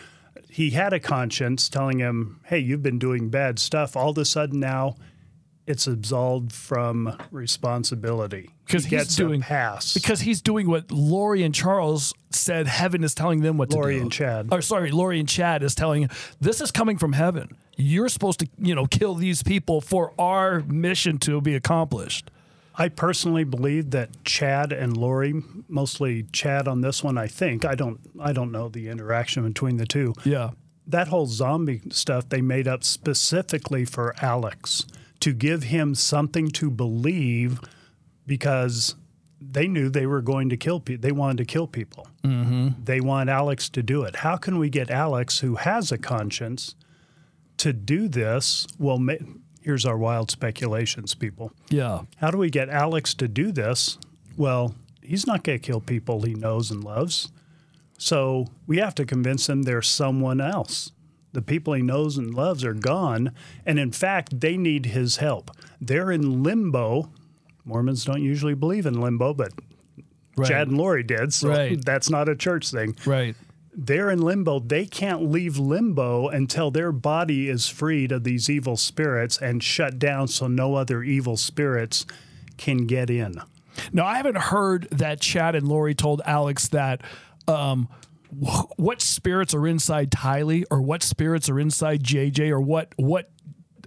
He 0.49 0.71
had 0.71 0.93
a 0.93 0.99
conscience 1.01 1.69
telling 1.69 1.99
him, 2.01 2.40
"Hey, 2.45 2.59
you've 2.59 2.83
been 2.83 2.99
doing 2.99 3.29
bad 3.31 3.59
stuff." 3.61 3.97
All 3.97 4.11
of 4.11 4.19
a 4.19 4.25
sudden 4.25 4.59
now, 4.59 4.97
it's 5.70 5.87
absolved 5.87 6.52
from 6.52 7.16
responsibility 7.30 8.50
'Cause 8.68 8.85
He 8.87 8.96
he's 8.96 9.16
doing- 9.16 9.40
pass. 9.40 9.94
Because 9.94 10.20
he's 10.20 10.40
doing 10.40 10.68
what 10.68 10.90
Lori 10.92 11.42
and 11.42 11.54
Charles 11.54 12.12
said 12.30 12.66
heaven 12.68 13.02
is 13.02 13.14
telling 13.14 13.40
them 13.40 13.56
what 13.59 13.70
Lori 13.72 13.74
to 13.74 13.80
do. 13.80 13.83
Lori 13.96 14.00
and 14.02 14.12
Chad. 14.12 14.48
Or 14.52 14.62
sorry, 14.62 14.90
Lori 14.92 15.18
and 15.18 15.28
Chad 15.28 15.62
is 15.62 15.74
telling 15.74 16.09
this 16.40 16.61
is 16.61 16.70
coming 16.70 16.96
from 16.98 17.14
heaven. 17.14 17.56
You're 17.76 18.09
supposed 18.09 18.40
to, 18.40 18.48
you 18.59 18.74
know, 18.74 18.87
kill 18.87 19.14
these 19.14 19.42
people 19.42 19.80
for 19.80 20.12
our 20.18 20.61
mission 20.68 21.18
to 21.20 21.40
be 21.40 21.54
accomplished. 21.54 22.30
I 22.76 22.88
personally 22.88 23.44
believe 23.44 23.90
that 23.90 24.11
Chad 24.24 24.72
and 24.72 24.96
Lori, 24.96 25.42
mostly 25.68 26.24
Chad 26.33 26.68
on 26.68 26.80
this 26.83 27.02
one, 27.02 27.18
I 27.18 27.26
think. 27.26 27.64
I 27.64 27.74
don't 27.74 27.98
I 28.20 28.33
don't 28.33 28.52
know 28.52 28.68
the 28.68 28.88
interaction 28.88 29.42
between 29.48 29.76
the 29.78 29.87
two. 29.87 30.14
Yeah. 30.24 30.50
That 30.87 31.09
whole 31.09 31.26
zombie 31.26 31.80
stuff 31.90 32.28
they 32.28 32.40
made 32.40 32.68
up 32.68 32.85
specifically 32.85 33.85
for 33.85 34.14
Alex 34.22 34.87
to 35.20 35.33
give 35.33 35.64
him 35.64 35.94
something 35.94 36.48
to 36.48 36.70
believe 36.70 37.61
because 38.26 38.94
they 39.40 39.66
knew 39.66 39.88
they 39.88 40.06
were 40.06 40.20
going 40.20 40.48
to 40.50 40.56
kill 40.56 40.80
people. 40.80 41.02
They 41.02 41.12
wanted 41.12 41.38
to 41.38 41.44
kill 41.44 41.66
people. 41.66 42.06
Mm-hmm. 42.24 42.85
They 42.85 43.00
want 43.00 43.30
Alex 43.30 43.68
to 43.70 43.83
do 43.83 44.02
it. 44.02 44.16
How 44.16 44.37
can 44.37 44.59
we 44.59 44.68
get 44.68 44.90
Alex, 44.90 45.38
who 45.40 45.56
has 45.56 45.90
a 45.90 45.98
conscience, 45.98 46.74
to 47.59 47.72
do 47.72 48.09
this? 48.09 48.66
Well, 48.78 48.98
ma- 48.98 49.14
here's 49.62 49.87
our 49.87 49.96
wild 49.96 50.30
speculations, 50.30 51.14
people. 51.14 51.52
Yeah. 51.68 52.02
How 52.16 52.30
do 52.30 52.38
we 52.38 52.50
get 52.50 52.68
Alex 52.68 53.14
to 53.14 53.28
do 53.28 53.50
this? 53.52 53.98
Well, 54.37 54.74
he's 55.02 55.26
not 55.26 55.42
going 55.42 55.59
to 55.59 55.66
kill 55.66 55.80
people 55.80 56.22
he 56.22 56.35
knows 56.35 56.70
and 56.70 56.85
loves. 56.85 57.30
So 57.98 58.46
we 58.66 58.78
have 58.78 58.94
to 58.96 59.04
convince 59.04 59.48
him 59.48 59.62
there's 59.62 59.88
someone 59.88 60.40
else. 60.40 60.92
The 61.33 61.43
people 61.43 61.75
he 61.75 61.83
knows 61.83 62.16
and 62.19 62.35
loves 62.35 62.64
are 62.64 62.75
gone. 62.75 63.33
And 63.64 63.79
in 63.79 63.93
fact, 63.93 64.40
they 64.40 64.57
need 64.57 64.87
his 64.87 65.19
help. 65.19 65.51
They're 65.81 66.11
in 66.11 66.43
limbo. 66.43 67.11
Mormons 67.64 68.05
don't 68.05 68.23
usually 68.23 68.55
believe 68.55 68.87
in 68.87 69.01
limbo, 69.01 69.33
but 69.35 69.53
Right. 70.37 70.49
Chad 70.49 70.69
and 70.69 70.79
Lori 70.79 71.03
did. 71.03 71.35
So 71.35 71.49
Right. 71.51 71.85
that's 71.85 72.09
not 72.09 72.29
a 72.29 72.35
church 72.37 72.71
thing. 72.71 72.97
Right. 73.05 73.37
They're 73.77 74.11
in 74.11 74.21
limbo. 74.23 74.59
They 74.61 74.87
can't 74.87 75.31
leave 75.31 75.59
limbo 75.59 76.29
until 76.29 76.71
their 76.71 76.93
body 76.93 77.49
is 77.49 77.69
freed 77.69 78.11
of 78.11 78.25
these 78.25 78.49
evil 78.49 78.77
spirits 78.77 79.38
and 79.38 79.62
shut 79.62 79.99
down 79.99 80.29
so 80.29 80.47
no 80.49 80.75
other 80.77 81.03
evil 81.03 81.37
spirits 81.37 82.07
can 82.57 82.87
get 82.87 83.11
in. 83.11 83.40
Now, 83.93 84.07
I 84.07 84.16
haven't 84.16 84.37
heard 84.37 84.88
that 84.90 85.21
Chad 85.21 85.55
and 85.55 85.69
Lori 85.69 85.95
told 85.95 86.21
Alex 86.27 86.69
that 86.69 87.03
um, 87.47 87.88
what 88.77 89.01
spirits 89.01 89.55
are 89.55 89.66
inside 89.66 90.11
Tylee 90.11 90.64
or 90.71 90.81
what 90.81 91.03
spirits 91.03 91.49
are 91.49 91.59
inside 91.59 92.03
JJ 92.03 92.51
or 92.51 92.61
what 92.61 92.93
what 92.97 93.31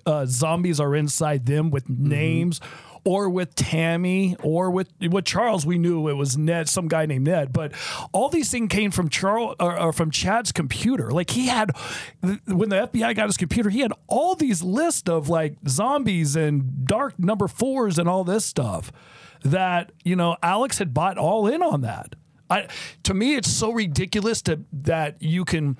uh, 0.06 0.26
zombies 0.26 0.80
are 0.80 0.96
inside 0.96 1.46
them 1.46 1.72
with 1.72 1.86
mm-hmm. 1.86 2.10
names 2.10 2.62
or 3.06 3.30
with 3.30 3.56
Tammy 3.56 4.36
or 4.42 4.72
with 4.72 4.90
with 5.10 5.26
Charles. 5.26 5.66
We 5.66 5.78
knew 5.78 6.08
it 6.08 6.14
was 6.14 6.38
Ned, 6.38 6.70
some 6.70 6.88
guy 6.88 7.06
named 7.06 7.26
Ned, 7.26 7.54
but 7.54 7.74
all 8.12 8.30
these 8.30 8.50
things 8.50 8.70
came 8.70 8.92
from 8.92 9.10
Charles 9.10 9.56
or, 9.60 9.78
or 9.78 9.94
from 9.94 10.12
Chad's 10.12 10.52
computer. 10.52 11.12
Like 11.12 11.30
he 11.30 11.48
had 11.48 11.72
when 12.22 12.70
the 12.70 12.88
FBI 12.88 13.16
got 13.16 13.28
his 13.28 13.38
computer, 13.38 13.70
he 13.70 13.80
had 13.80 13.94
all 14.08 14.36
these 14.36 14.64
lists 14.64 15.10
of 15.10 15.30
like 15.30 15.58
zombies 15.68 16.36
and 16.36 16.86
dark 16.86 17.18
number 17.20 17.48
fours 17.48 18.00
and 18.00 18.08
all 18.08 18.24
this 18.24 18.46
stuff 18.46 18.92
that 19.44 19.92
you 20.04 20.16
know 20.16 20.38
Alex 20.42 20.78
had 20.78 20.94
bought 20.94 21.18
all 21.18 21.48
in 21.48 21.62
on 21.62 21.82
that. 21.82 22.16
I, 22.54 22.68
to 23.04 23.13
me, 23.13 23.36
it's 23.36 23.50
so 23.52 23.72
ridiculous 23.72 24.42
to, 24.44 24.62
that 24.72 25.22
you 25.22 25.46
can 25.46 25.78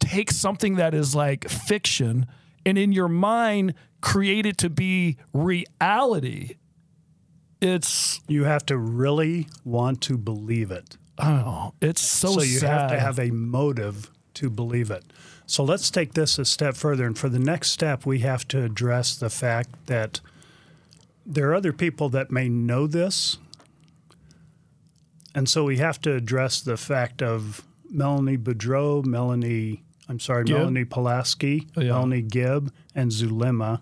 take 0.00 0.30
something 0.30 0.76
that 0.76 0.94
is 0.94 1.14
like 1.14 1.48
fiction 1.48 2.26
and 2.66 2.76
in 2.78 2.92
your 2.92 3.08
mind 3.08 3.74
create 4.00 4.46
it 4.46 4.58
to 4.58 4.70
be 4.70 5.16
reality. 5.32 6.56
It's 7.60 8.20
You 8.28 8.44
have 8.44 8.66
to 8.66 8.76
really 8.76 9.48
want 9.64 10.00
to 10.02 10.18
believe 10.18 10.70
it. 10.70 10.96
oh, 11.18 11.72
it's 11.80 12.00
so, 12.02 12.32
So 12.34 12.42
you 12.42 12.58
sad. 12.58 12.70
have 12.70 12.90
to 12.90 13.00
have 13.00 13.18
a 13.18 13.30
motive 13.30 14.10
to 14.34 14.50
believe 14.50 14.90
it. 14.90 15.04
So 15.46 15.62
let's 15.64 15.90
take 15.90 16.14
this 16.14 16.38
a 16.38 16.44
step 16.44 16.74
further. 16.76 17.06
And 17.06 17.16
for 17.16 17.28
the 17.28 17.38
next 17.38 17.70
step, 17.70 18.04
we 18.04 18.18
have 18.20 18.46
to 18.48 18.62
address 18.64 19.14
the 19.16 19.30
fact 19.30 19.86
that 19.86 20.20
there 21.24 21.48
are 21.50 21.54
other 21.54 21.72
people 21.72 22.08
that 22.10 22.30
may 22.30 22.48
know 22.48 22.86
this. 22.86 23.38
And 25.34 25.48
so 25.48 25.64
we 25.64 25.78
have 25.78 26.00
to 26.02 26.14
address 26.14 26.60
the 26.60 26.76
fact 26.76 27.22
of 27.22 27.64
Melanie 27.90 28.38
Boudreaux, 28.38 29.04
Melanie, 29.04 29.82
I'm 30.08 30.20
sorry, 30.20 30.44
Gibb? 30.44 30.58
Melanie 30.58 30.84
Pawlowski, 30.84 31.68
oh, 31.76 31.80
Yeah. 31.80 31.92
Melanie 31.92 32.22
Gibb, 32.22 32.72
and 32.94 33.10
Zulema. 33.10 33.80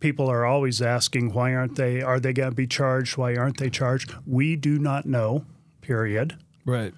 People 0.00 0.28
are 0.28 0.44
always 0.44 0.80
asking, 0.80 1.32
why 1.32 1.54
aren't 1.54 1.76
they, 1.76 2.02
are 2.02 2.20
they 2.20 2.32
going 2.32 2.50
to 2.50 2.54
be 2.54 2.66
charged? 2.66 3.16
Why 3.16 3.34
aren't 3.34 3.58
they 3.58 3.70
charged? 3.70 4.14
We 4.26 4.56
do 4.56 4.78
not 4.78 5.06
know, 5.06 5.44
period 5.80 6.36
right. 6.66 6.92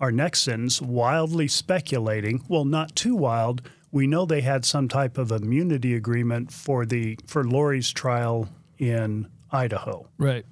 our 0.00 0.12
next 0.12 0.42
sentence, 0.42 0.80
wildly 0.80 1.48
speculating. 1.48 2.44
Well, 2.48 2.64
not 2.64 2.94
too 2.94 3.16
wild. 3.16 3.68
We 3.90 4.06
know 4.06 4.26
they 4.26 4.42
had 4.42 4.64
some 4.64 4.88
type 4.88 5.18
of 5.18 5.32
immunity 5.32 5.94
agreement 5.94 6.52
for 6.52 6.84
the 6.84 7.18
for 7.26 7.44
Lori's 7.44 7.90
trial 7.92 8.48
in 8.78 9.28
Idaho. 9.50 10.06
Right. 10.18 10.44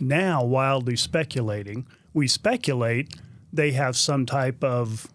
Now, 0.00 0.44
wildly 0.44 0.96
speculating, 0.96 1.86
we 2.12 2.28
speculate 2.28 3.14
they 3.52 3.72
have 3.72 3.96
some 3.96 4.26
type 4.26 4.62
of 4.64 5.06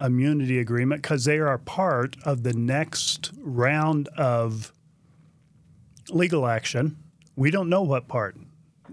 immunity 0.00 0.58
agreement 0.60 1.02
because 1.02 1.24
they 1.24 1.38
are 1.38 1.58
part 1.58 2.16
of 2.24 2.44
the 2.44 2.52
next 2.52 3.32
round 3.40 4.08
of 4.16 4.72
legal 6.10 6.46
action. 6.46 6.96
We 7.36 7.50
don't 7.50 7.68
know 7.68 7.82
what 7.82 8.06
part. 8.08 8.36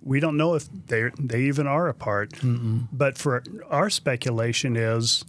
We 0.02 0.20
don't 0.20 0.38
know 0.38 0.56
if 0.56 0.68
they 0.88 1.10
they 1.20 1.42
even 1.44 1.68
are 1.68 1.88
a 1.88 1.94
part. 1.94 2.34
But 2.92 3.18
for 3.18 3.44
our 3.70 3.90
speculation 3.90 4.76
is 4.76 5.24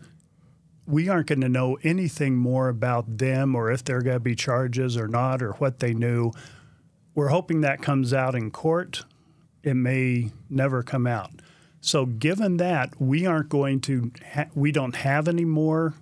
we 0.86 1.08
aren't 1.08 1.26
going 1.26 1.40
to 1.40 1.48
know 1.48 1.78
anything 1.82 2.36
more 2.36 2.68
about 2.68 3.18
them 3.18 3.54
or 3.54 3.70
if 3.70 3.84
there 3.84 3.98
are 3.98 4.02
going 4.02 4.16
to 4.16 4.20
be 4.20 4.36
charges 4.36 4.96
or 4.96 5.08
not 5.08 5.42
or 5.42 5.52
what 5.52 5.80
they 5.80 5.92
knew. 5.92 6.30
We're 7.14 7.28
hoping 7.28 7.62
that 7.62 7.82
comes 7.82 8.12
out 8.12 8.34
in 8.34 8.50
court. 8.50 9.04
It 9.66 9.74
may 9.74 10.30
never 10.48 10.84
come 10.84 11.08
out. 11.08 11.30
So, 11.80 12.06
given 12.06 12.56
that, 12.58 13.00
we 13.00 13.26
aren't 13.26 13.48
going 13.48 13.80
to, 13.82 14.12
ha- 14.32 14.46
we 14.54 14.70
don't 14.72 14.94
have 14.96 15.26
any 15.28 15.44
more 15.44 15.94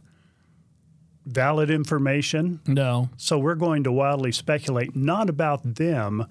valid 1.27 1.71
information. 1.71 2.61
No. 2.67 3.09
So, 3.17 3.39
we're 3.39 3.55
going 3.55 3.83
to 3.85 3.91
wildly 3.93 4.33
speculate 4.33 4.95
not 4.95 5.31
about 5.31 5.77
them, 5.77 6.27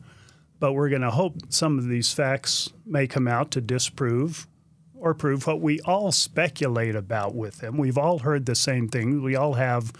but 0.59 0.73
we're 0.73 0.89
going 0.89 1.01
to 1.01 1.09
hope 1.11 1.37
some 1.49 1.79
of 1.79 1.87
these 1.87 2.13
facts 2.13 2.71
may 2.85 3.07
come 3.07 3.27
out 3.27 3.49
to 3.51 3.61
disprove 3.61 4.47
or 4.93 5.15
prove 5.15 5.47
what 5.47 5.59
we 5.59 5.79
all 5.81 6.11
speculate 6.11 6.95
about 6.95 7.33
with 7.33 7.57
them. 7.57 7.77
We've 7.77 7.97
all 7.97 8.19
heard 8.19 8.45
the 8.45 8.55
same 8.55 8.87
thing. 8.87 9.23
We 9.23 9.35
all 9.35 9.53
have. 9.55 9.91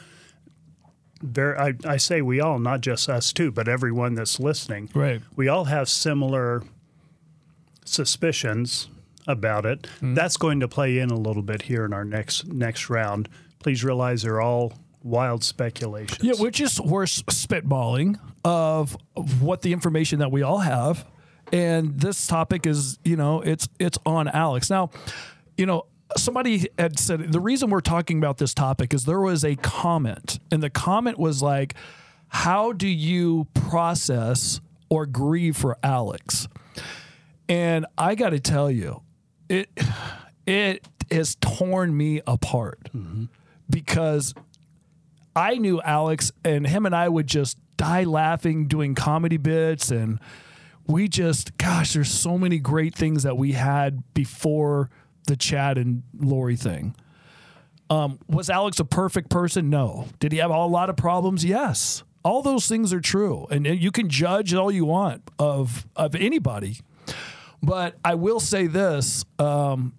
Very, 1.21 1.57
I, 1.57 1.73
I 1.85 1.97
say 1.97 2.21
we 2.21 2.41
all, 2.41 2.59
not 2.59 2.81
just 2.81 3.07
us 3.09 3.31
too, 3.33 3.49
but 3.51 3.67
everyone 3.69 4.13
that's 4.13 4.41
listening 4.41 4.89
Right. 4.93 5.21
we 5.37 5.47
all 5.47 5.63
have 5.65 5.87
similar 5.87 6.63
suspicions 7.85 8.89
about 9.27 9.65
it. 9.65 9.87
Hmm. 9.99 10.13
That's 10.13 10.37
going 10.37 10.59
to 10.59 10.67
play 10.67 10.99
in 10.99 11.09
a 11.09 11.17
little 11.17 11.43
bit 11.43 11.63
here 11.63 11.85
in 11.85 11.93
our 11.93 12.05
next 12.05 12.47
next 12.47 12.89
round. 12.89 13.29
Please 13.59 13.83
realize 13.83 14.23
they're 14.23 14.41
all 14.41 14.73
wild 15.03 15.43
speculations. 15.43 16.23
Yeah, 16.23 16.33
we're 16.39 16.51
just 16.51 16.79
we're 16.79 17.05
spitballing 17.05 18.19
of, 18.43 18.97
of 19.15 19.41
what 19.41 19.61
the 19.61 19.73
information 19.73 20.19
that 20.19 20.31
we 20.31 20.41
all 20.41 20.59
have, 20.59 21.05
and 21.51 21.99
this 21.99 22.27
topic 22.27 22.65
is 22.65 22.99
you 23.03 23.15
know 23.15 23.41
it's 23.41 23.67
it's 23.79 23.97
on 24.05 24.27
Alex 24.27 24.69
now. 24.69 24.89
You 25.57 25.65
know, 25.65 25.85
somebody 26.17 26.67
had 26.79 26.97
said 26.99 27.31
the 27.31 27.39
reason 27.39 27.69
we're 27.69 27.81
talking 27.81 28.17
about 28.17 28.37
this 28.37 28.53
topic 28.53 28.93
is 28.93 29.05
there 29.05 29.21
was 29.21 29.43
a 29.45 29.55
comment, 29.57 30.39
and 30.51 30.63
the 30.63 30.69
comment 30.69 31.19
was 31.19 31.41
like, 31.41 31.75
"How 32.29 32.71
do 32.71 32.87
you 32.87 33.47
process 33.53 34.59
or 34.89 35.05
grieve 35.05 35.55
for 35.55 35.77
Alex?" 35.83 36.47
And 37.53 37.85
I 37.99 38.15
got 38.15 38.31
to 38.31 38.39
tell 38.39 38.71
you, 38.71 39.03
it 39.47 39.69
it 40.47 40.87
has 41.11 41.35
torn 41.35 41.95
me 41.95 42.19
apart 42.25 42.89
because 43.69 44.33
I 45.35 45.57
knew 45.59 45.79
Alex 45.79 46.31
and 46.43 46.65
him 46.65 46.87
and 46.87 46.95
I 46.95 47.07
would 47.07 47.27
just 47.27 47.59
die 47.77 48.05
laughing 48.05 48.67
doing 48.67 48.95
comedy 48.95 49.37
bits 49.37 49.91
and 49.91 50.19
we 50.87 51.07
just 51.07 51.55
gosh 51.59 51.93
there's 51.93 52.11
so 52.11 52.39
many 52.39 52.57
great 52.57 52.95
things 52.95 53.21
that 53.21 53.37
we 53.37 53.51
had 53.51 54.01
before 54.15 54.89
the 55.27 55.35
Chad 55.35 55.77
and 55.77 56.01
Lori 56.17 56.55
thing. 56.55 56.95
Um, 57.91 58.17
was 58.27 58.49
Alex 58.49 58.79
a 58.79 58.85
perfect 58.85 59.29
person? 59.29 59.69
No. 59.69 60.07
Did 60.17 60.31
he 60.31 60.39
have 60.39 60.49
a 60.49 60.65
lot 60.65 60.89
of 60.89 60.97
problems? 60.97 61.45
Yes. 61.45 62.03
All 62.23 62.41
those 62.41 62.67
things 62.67 62.91
are 62.93 63.01
true, 63.01 63.45
and 63.51 63.67
you 63.67 63.91
can 63.91 64.09
judge 64.09 64.55
all 64.55 64.71
you 64.71 64.85
want 64.85 65.29
of 65.37 65.85
of 65.95 66.15
anybody. 66.15 66.79
But 67.63 67.95
I 68.03 68.15
will 68.15 68.41
say 68.41 68.67
this: 68.67 69.25
um, 69.39 69.93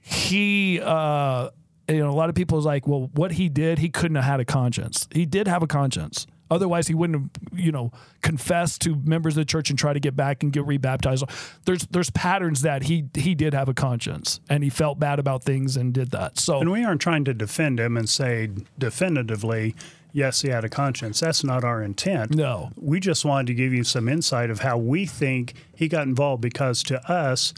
he, 0.00 0.80
uh, 0.80 1.48
you 1.88 1.98
know, 1.98 2.10
a 2.10 2.12
lot 2.12 2.28
of 2.28 2.34
people 2.34 2.58
is 2.58 2.66
like, 2.66 2.86
well, 2.86 3.10
what 3.14 3.32
he 3.32 3.48
did, 3.48 3.78
he 3.78 3.88
couldn't 3.88 4.16
have 4.16 4.24
had 4.24 4.40
a 4.40 4.44
conscience. 4.44 5.08
He 5.10 5.24
did 5.26 5.48
have 5.48 5.62
a 5.62 5.66
conscience. 5.66 6.26
Otherwise, 6.50 6.88
he 6.88 6.94
wouldn't 6.94 7.20
have, 7.20 7.58
you 7.58 7.72
know, 7.72 7.92
confessed 8.22 8.80
to 8.82 8.94
members 9.04 9.36
of 9.36 9.42
the 9.42 9.44
church 9.44 9.68
and 9.70 9.78
try 9.78 9.92
to 9.92 10.00
get 10.00 10.16
back 10.16 10.42
and 10.42 10.52
get 10.52 10.64
rebaptized. 10.64 11.24
There's 11.64 11.86
there's 11.86 12.10
patterns 12.10 12.62
that 12.62 12.84
he 12.84 13.04
he 13.14 13.34
did 13.34 13.52
have 13.52 13.68
a 13.68 13.74
conscience 13.74 14.40
and 14.48 14.64
he 14.64 14.70
felt 14.70 14.98
bad 14.98 15.18
about 15.18 15.44
things 15.44 15.76
and 15.76 15.92
did 15.92 16.10
that. 16.12 16.38
So 16.38 16.60
And 16.60 16.70
we 16.70 16.84
aren't 16.84 17.00
trying 17.02 17.24
to 17.24 17.34
defend 17.34 17.78
him 17.80 17.96
and 17.96 18.08
say 18.08 18.50
definitively, 18.78 19.74
yes, 20.12 20.42
he 20.42 20.48
had 20.48 20.64
a 20.64 20.68
conscience. 20.68 21.20
That's 21.20 21.44
not 21.44 21.64
our 21.64 21.82
intent. 21.82 22.34
no, 22.34 22.70
We 22.76 23.00
just 23.00 23.24
wanted 23.24 23.48
to 23.48 23.54
give 23.54 23.72
you 23.72 23.84
some 23.84 24.08
insight 24.08 24.50
of 24.50 24.60
how 24.60 24.78
we 24.78 25.06
think 25.06 25.54
he 25.74 25.88
got 25.88 26.06
involved 26.06 26.42
because 26.42 26.82
to 26.84 27.10
us, 27.10 27.54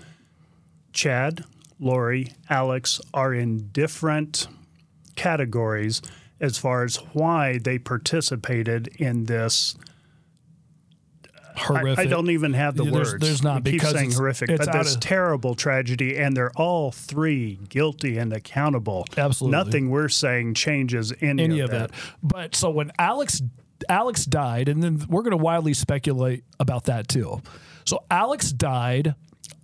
Chad, 0.92 1.44
Lori, 1.78 2.32
Alex 2.48 3.00
are 3.14 3.32
in 3.32 3.68
different 3.68 4.48
categories 5.16 6.02
as 6.40 6.58
far 6.58 6.84
as 6.84 6.96
why 7.12 7.58
they 7.58 7.78
participated 7.78 8.88
in 8.98 9.24
this. 9.26 9.76
I, 11.56 11.60
horrific. 11.60 11.98
I 11.98 12.06
don't 12.06 12.30
even 12.30 12.52
have 12.54 12.76
the 12.76 12.84
there's- 12.84 13.12
words. 13.12 13.24
there's 13.24 13.42
not 13.42 13.64
we 13.64 13.72
keep 13.72 13.80
because 13.80 13.92
saying 13.94 14.06
it's- 14.06 14.18
horrific, 14.18 14.50
it's 14.50 14.66
but 14.66 14.72
this 14.72 14.94
of- 14.94 15.00
terrible 15.00 15.54
tragedy, 15.54 16.16
and 16.16 16.36
they're 16.36 16.52
all 16.56 16.90
three 16.92 17.58
guilty 17.68 18.18
and 18.18 18.32
accountable. 18.32 19.04
Absolutely. 19.16 19.56
nothing 19.58 19.90
we're 19.90 20.08
saying 20.08 20.54
changes 20.54 21.12
any, 21.20 21.44
any 21.44 21.60
of, 21.60 21.70
of 21.70 21.78
that. 21.78 21.90
it. 21.90 21.96
But 22.22 22.54
so 22.56 22.70
when 22.70 22.92
Alex 22.98 23.42
Alex 23.88 24.24
died, 24.26 24.68
and 24.68 24.82
then 24.82 25.04
we're 25.08 25.22
going 25.22 25.30
to 25.30 25.42
wildly 25.42 25.72
speculate 25.74 26.44
about 26.58 26.84
that 26.84 27.08
too. 27.08 27.40
So 27.86 28.04
Alex 28.10 28.52
died. 28.52 29.14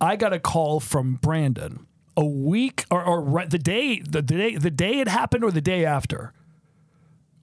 I 0.01 0.15
got 0.15 0.33
a 0.33 0.39
call 0.39 0.79
from 0.79 1.15
Brandon 1.15 1.85
a 2.15 2.25
week 2.25 2.85
or, 2.89 3.03
or 3.03 3.21
right, 3.21 3.49
the 3.49 3.59
day 3.59 3.99
the, 3.99 4.21
the 4.21 4.35
day 4.35 4.55
the 4.55 4.71
day 4.71 4.99
it 4.99 5.07
happened 5.07 5.43
or 5.43 5.51
the 5.51 5.61
day 5.61 5.85
after 5.85 6.33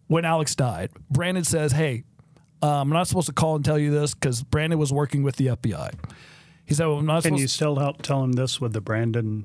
when 0.08 0.24
Alex 0.24 0.54
died. 0.54 0.90
Brandon 1.10 1.44
says, 1.44 1.72
"Hey, 1.72 2.04
uh, 2.64 2.80
I'm 2.80 2.88
not 2.88 3.06
supposed 3.08 3.26
to 3.26 3.32
call 3.32 3.56
and 3.56 3.64
tell 3.64 3.78
you 3.78 3.90
this 3.90 4.14
because 4.14 4.42
Brandon 4.42 4.78
was 4.78 4.92
working 4.92 5.22
with 5.22 5.36
the 5.36 5.48
FBI." 5.48 5.92
He 6.66 6.74
said, 6.74 6.86
well, 6.86 6.98
"I'm 6.98 7.06
not 7.06 7.22
Can 7.22 7.32
supposed." 7.32 7.40
you 7.42 7.48
still 7.48 7.76
help 7.76 8.02
tell 8.02 8.22
him 8.24 8.32
this 8.32 8.60
with 8.60 8.72
the 8.72 8.80
Brandon 8.80 9.44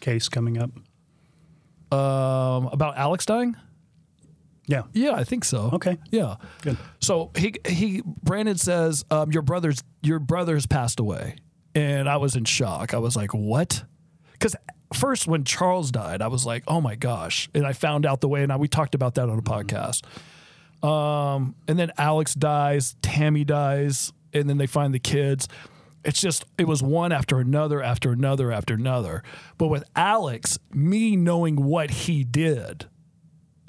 case 0.00 0.28
coming 0.28 0.58
up? 0.58 0.70
um, 1.92 2.66
about 2.72 2.96
Alex 2.96 3.24
dying? 3.26 3.56
Yeah. 4.66 4.82
Yeah, 4.92 5.12
I 5.12 5.24
think 5.24 5.44
so. 5.44 5.70
Okay. 5.74 5.98
Yeah. 6.10 6.36
Good. 6.62 6.78
So 7.00 7.30
he 7.36 7.54
he 7.66 8.02
Brandon 8.04 8.56
says 8.56 9.04
um, 9.10 9.30
your 9.30 9.42
brother's 9.42 9.82
your 10.02 10.18
brother's 10.18 10.66
passed 10.66 10.98
away, 11.00 11.36
and 11.74 12.08
I 12.08 12.16
was 12.16 12.34
in 12.34 12.44
shock. 12.44 12.94
I 12.94 12.98
was 12.98 13.14
like, 13.14 13.34
what? 13.34 13.84
Because 14.32 14.56
first 14.94 15.26
when 15.26 15.44
Charles 15.44 15.90
died, 15.90 16.22
I 16.22 16.28
was 16.28 16.46
like, 16.46 16.64
oh 16.66 16.80
my 16.80 16.94
gosh, 16.94 17.48
and 17.54 17.66
I 17.66 17.74
found 17.74 18.06
out 18.06 18.20
the 18.22 18.28
way, 18.28 18.42
and 18.42 18.50
I, 18.52 18.56
we 18.56 18.68
talked 18.68 18.94
about 18.94 19.14
that 19.16 19.28
on 19.28 19.38
a 19.38 19.42
podcast. 19.42 20.02
Um, 20.84 21.54
and 21.66 21.78
then 21.78 21.92
Alex 21.96 22.34
dies, 22.34 22.94
Tammy 23.00 23.42
dies, 23.42 24.12
and 24.34 24.50
then 24.50 24.58
they 24.58 24.66
find 24.66 24.92
the 24.92 24.98
kids. 24.98 25.48
It's 26.04 26.20
just 26.20 26.44
it 26.58 26.68
was 26.68 26.82
one 26.82 27.10
after 27.10 27.38
another 27.38 27.82
after 27.82 28.12
another 28.12 28.52
after 28.52 28.74
another. 28.74 29.22
But 29.56 29.68
with 29.68 29.84
Alex, 29.96 30.58
me 30.72 31.16
knowing 31.16 31.56
what 31.56 31.90
he 31.90 32.22
did, 32.22 32.86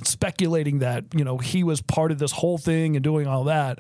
speculating 0.04 0.80
that, 0.80 1.06
you 1.16 1.24
know, 1.24 1.38
he 1.38 1.64
was 1.64 1.82
part 1.82 2.12
of 2.12 2.20
this 2.20 2.34
whole 2.34 2.58
thing 2.58 2.98
and 2.98 3.04
doing 3.04 3.28
all 3.28 3.46
that. 3.46 3.80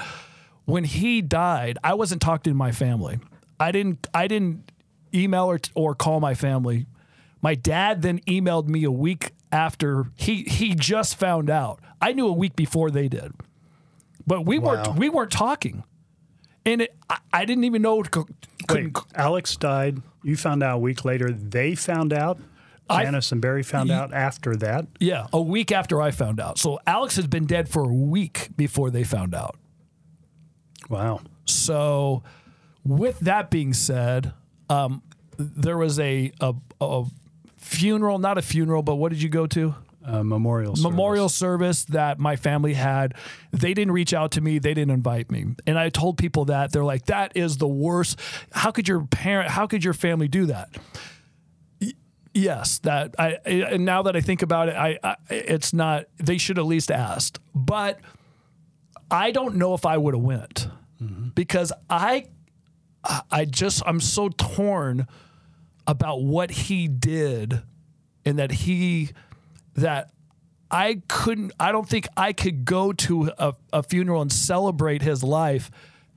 When 0.64 0.86
he 0.86 1.22
died, 1.22 1.78
I 1.84 1.96
wasn't 1.96 2.22
talking 2.22 2.52
to 2.52 2.58
my 2.58 2.72
family. 2.72 3.20
I 3.60 3.74
didn't 3.74 4.08
I 4.14 4.28
didn't 4.28 4.72
email 5.14 5.46
or, 5.46 5.60
or 5.76 5.94
call 5.94 6.22
my 6.22 6.36
family. 6.36 6.86
My 7.42 7.56
dad 7.56 8.02
then 8.02 8.20
emailed 8.20 8.70
me 8.70 8.86
a 8.86 8.92
week 8.92 9.34
after 9.56 10.08
he 10.16 10.44
he 10.44 10.76
just 10.76 11.16
found 11.16 11.50
out. 11.50 11.80
I 12.02 12.12
knew 12.12 12.28
a 12.28 12.34
week 12.34 12.56
before 12.56 12.92
they 12.92 13.08
did. 13.08 13.32
But 14.28 14.46
we 14.46 14.60
Wow. 14.60 14.74
weren't 14.84 14.96
we 15.00 15.10
weren't 15.10 15.32
talking. 15.32 15.84
And 16.66 16.82
it, 16.82 16.96
I, 17.10 17.18
I 17.32 17.46
didn't 17.46 17.64
even 17.64 17.82
know 17.82 18.02
couldn't 18.02 18.36
Wait, 18.70 18.98
Alex 19.16 19.56
died. 19.56 20.02
You 20.24 20.36
found 20.36 20.62
out 20.64 20.76
a 20.76 20.80
week 20.80 21.06
later. 21.06 21.32
They 21.32 21.76
found 21.76 22.12
out. 22.12 22.40
I- 22.90 23.04
Janis 23.04 23.32
and 23.32 23.42
Barry 23.42 23.64
found 23.64 23.90
out 23.92 24.14
after 24.14 24.56
that. 24.58 24.86
Yeah, 25.00 25.28
a 25.34 25.42
week 25.42 25.72
after 25.72 26.02
I 26.02 26.12
found 26.12 26.40
out. 26.40 26.58
So 26.60 26.80
Alex 26.86 27.16
has 27.16 27.26
been 27.28 27.46
dead 27.46 27.68
for 27.70 27.84
a 27.84 27.94
week 27.94 28.50
before 28.58 28.92
they 28.92 29.04
found 29.04 29.34
out. 29.34 29.56
Wow. 30.90 31.22
So, 31.46 32.24
with 32.84 33.20
that 33.22 33.50
being 33.50 33.74
said, 33.74 34.34
um, 34.70 35.02
there 35.38 35.78
was 35.78 36.00
a, 36.00 36.32
a 36.40 36.54
a 36.82 37.06
funeral, 37.66 38.20
not 38.20 38.38
a 38.38 38.42
funeral, 38.42 38.84
but 38.84 38.96
what 38.96 39.12
did 39.12 39.22
you 39.22 39.30
go 39.30 39.48
to? 39.48 39.76
Uh, 40.06 40.24
memorial. 40.24 40.76
service. 40.76 40.84
Memorial 40.92 41.30
service 41.30 41.84
that 41.86 42.20
my 42.20 42.36
family 42.36 42.76
had. 42.76 43.16
They 43.52 43.74
didn't 43.74 43.92
reach 43.92 44.14
out 44.14 44.32
to 44.34 44.42
me. 44.42 44.60
They 44.60 44.76
didn't 44.76 44.92
invite 44.94 45.32
me. 45.32 45.48
And 45.66 45.80
I 45.80 45.90
told 45.90 46.20
people 46.20 46.46
that 46.46 46.72
they're 46.72 46.84
like, 46.84 47.06
that 47.08 47.32
is 47.36 47.58
the 47.58 47.68
worst. 47.68 48.20
How 48.52 48.70
could 48.70 48.88
your 48.88 49.02
parent? 49.06 49.50
How 49.50 49.66
could 49.66 49.84
your 49.84 49.96
family 49.96 50.28
do 50.28 50.46
that? 50.46 50.70
Y- 51.82 51.94
Yes, 52.36 52.78
that 52.80 53.16
I 53.18 53.38
and 53.46 53.84
now 53.86 54.04
that 54.04 54.16
I 54.16 54.22
think 54.22 54.42
about 54.44 54.70
it, 54.70 54.76
I, 54.76 55.00
I 55.04 55.16
it's 55.30 55.74
not. 55.74 56.06
They 56.18 56.38
should 56.38 56.60
at 56.60 56.66
least 56.66 56.92
asked, 56.92 57.40
but 57.56 58.00
I 59.10 59.32
don't 59.32 59.56
know 59.56 59.74
if 59.74 59.86
I 59.88 59.98
would 59.98 60.14
have 60.14 60.22
went 60.24 60.68
because 61.34 61.72
I 61.90 62.26
I 63.32 63.46
just 63.46 63.82
I'm 63.86 64.00
so 64.02 64.30
torn 64.30 65.08
about 65.88 66.22
what 66.22 66.52
he 66.52 66.88
did 66.88 67.62
and 68.26 68.40
that 68.40 68.52
he 68.52 69.12
that 69.76 70.12
I 70.72 71.02
couldn't 71.08 71.52
I 71.60 71.72
don't 71.72 71.88
think 71.88 72.08
I 72.18 72.34
could 72.34 72.66
go 72.66 72.92
to 72.94 73.32
a, 73.38 73.54
a 73.72 73.84
funeral 73.84 74.22
and 74.22 74.32
celebrate 74.32 75.02
his 75.02 75.24
life 75.24 75.70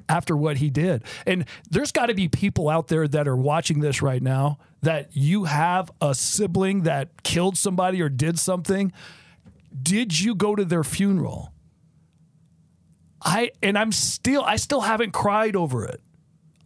after 0.08 0.36
what 0.36 0.56
he 0.56 0.70
did. 0.70 1.04
And 1.26 1.44
there's 1.70 1.92
got 1.92 2.06
to 2.06 2.14
be 2.14 2.28
people 2.28 2.68
out 2.68 2.88
there 2.88 3.06
that 3.06 3.28
are 3.28 3.36
watching 3.36 3.80
this 3.80 4.00
right 4.00 4.22
now 4.22 4.58
that 4.80 5.10
you 5.12 5.44
have 5.44 5.90
a 6.00 6.14
sibling 6.14 6.82
that 6.82 7.22
killed 7.22 7.58
somebody 7.58 8.00
or 8.00 8.08
did 8.08 8.38
something. 8.38 8.92
Did 9.82 10.18
you 10.18 10.34
go 10.34 10.56
to 10.56 10.64
their 10.64 10.84
funeral? 10.84 11.52
I 13.20 13.50
and 13.62 13.76
I'm 13.76 13.92
still 13.92 14.42
I 14.44 14.56
still 14.56 14.80
haven't 14.80 15.12
cried 15.12 15.56
over 15.56 15.84
it. 15.84 16.00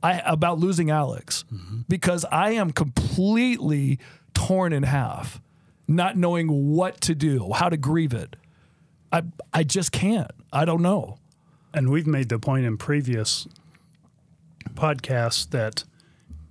I 0.02 0.20
about 0.24 0.58
losing 0.58 0.90
Alex 0.90 1.44
mm-hmm. 1.52 1.82
because 1.88 2.24
I 2.30 2.52
am 2.52 2.72
completely 2.72 3.98
torn 4.34 4.72
in 4.72 4.82
half, 4.82 5.40
not 5.86 6.16
knowing 6.16 6.74
what 6.74 7.00
to 7.02 7.14
do, 7.14 7.52
how 7.52 7.68
to 7.68 7.76
grieve 7.76 8.12
it. 8.12 8.36
I 9.12 9.22
I 9.52 9.62
just 9.62 9.92
can't. 9.92 10.30
I 10.52 10.64
don't 10.64 10.82
know. 10.82 11.18
And 11.74 11.90
we've 11.90 12.06
made 12.06 12.28
the 12.28 12.38
point 12.38 12.66
in 12.66 12.76
previous 12.76 13.46
podcasts 14.74 15.48
that 15.50 15.84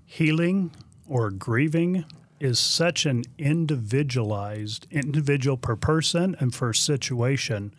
healing 0.05 0.71
or 1.07 1.29
grieving 1.29 2.05
is 2.39 2.59
such 2.59 3.05
an 3.05 3.23
individualized, 3.37 4.87
individual 4.89 5.57
per 5.57 5.75
person 5.75 6.35
and 6.39 6.51
per 6.51 6.73
situation. 6.73 7.73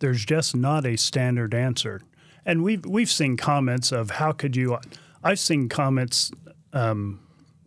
There's 0.00 0.24
just 0.24 0.56
not 0.56 0.84
a 0.84 0.96
standard 0.96 1.54
answer. 1.54 2.02
And 2.44 2.64
we've 2.64 2.84
we've 2.84 3.10
seen 3.10 3.36
comments 3.36 3.92
of 3.92 4.12
how 4.12 4.32
could 4.32 4.56
you? 4.56 4.78
I've 5.22 5.38
seen 5.38 5.68
comments, 5.68 6.30
um, 6.72 7.20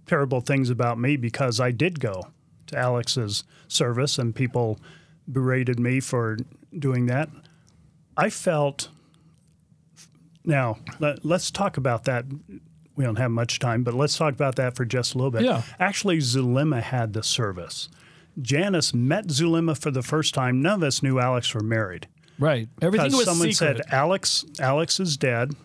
terrible 0.05 0.41
things 0.41 0.69
about 0.69 0.99
me 0.99 1.17
because 1.17 1.59
I 1.59 1.71
did 1.71 1.99
go 1.99 2.27
to 2.67 2.77
Alex's 2.77 3.43
service 3.67 4.17
and 4.17 4.35
people 4.35 4.79
berated 5.31 5.79
me 5.79 5.99
for 5.99 6.37
doing 6.77 7.05
that. 7.07 7.29
I 8.17 8.29
felt 8.29 8.89
now, 10.45 10.77
let, 10.99 11.25
us 11.25 11.51
talk 11.51 11.77
about 11.77 12.03
that. 12.05 12.25
We 12.95 13.03
don't 13.03 13.15
have 13.15 13.31
much 13.31 13.59
time, 13.59 13.83
but 13.83 13.93
let's 13.93 14.17
talk 14.17 14.33
about 14.33 14.55
that 14.57 14.75
for 14.75 14.85
just 14.85 15.15
a 15.15 15.17
little 15.17 15.31
bit. 15.31 15.43
Yeah. 15.43 15.63
Actually, 15.79 16.19
Zulema 16.19 16.81
had 16.81 17.13
the 17.13 17.23
service. 17.23 17.89
Janis 18.41 18.93
met 18.93 19.27
Zulema 19.27 19.75
for 19.75 19.91
the 19.91 20.01
first 20.01 20.33
time. 20.33 20.61
None 20.61 20.81
of 20.81 20.83
us 20.83 21.01
knew 21.01 21.19
Alex 21.19 21.53
were 21.53 21.61
married. 21.61 22.07
Right. 22.39 22.67
Everything 22.81 23.11
was 23.11 23.25
someone 23.25 23.51
secret. 23.51 23.77
said 23.77 23.93
Alex, 23.93 24.45
Alex 24.59 24.99
is 24.99 25.17
dead. 25.17 25.55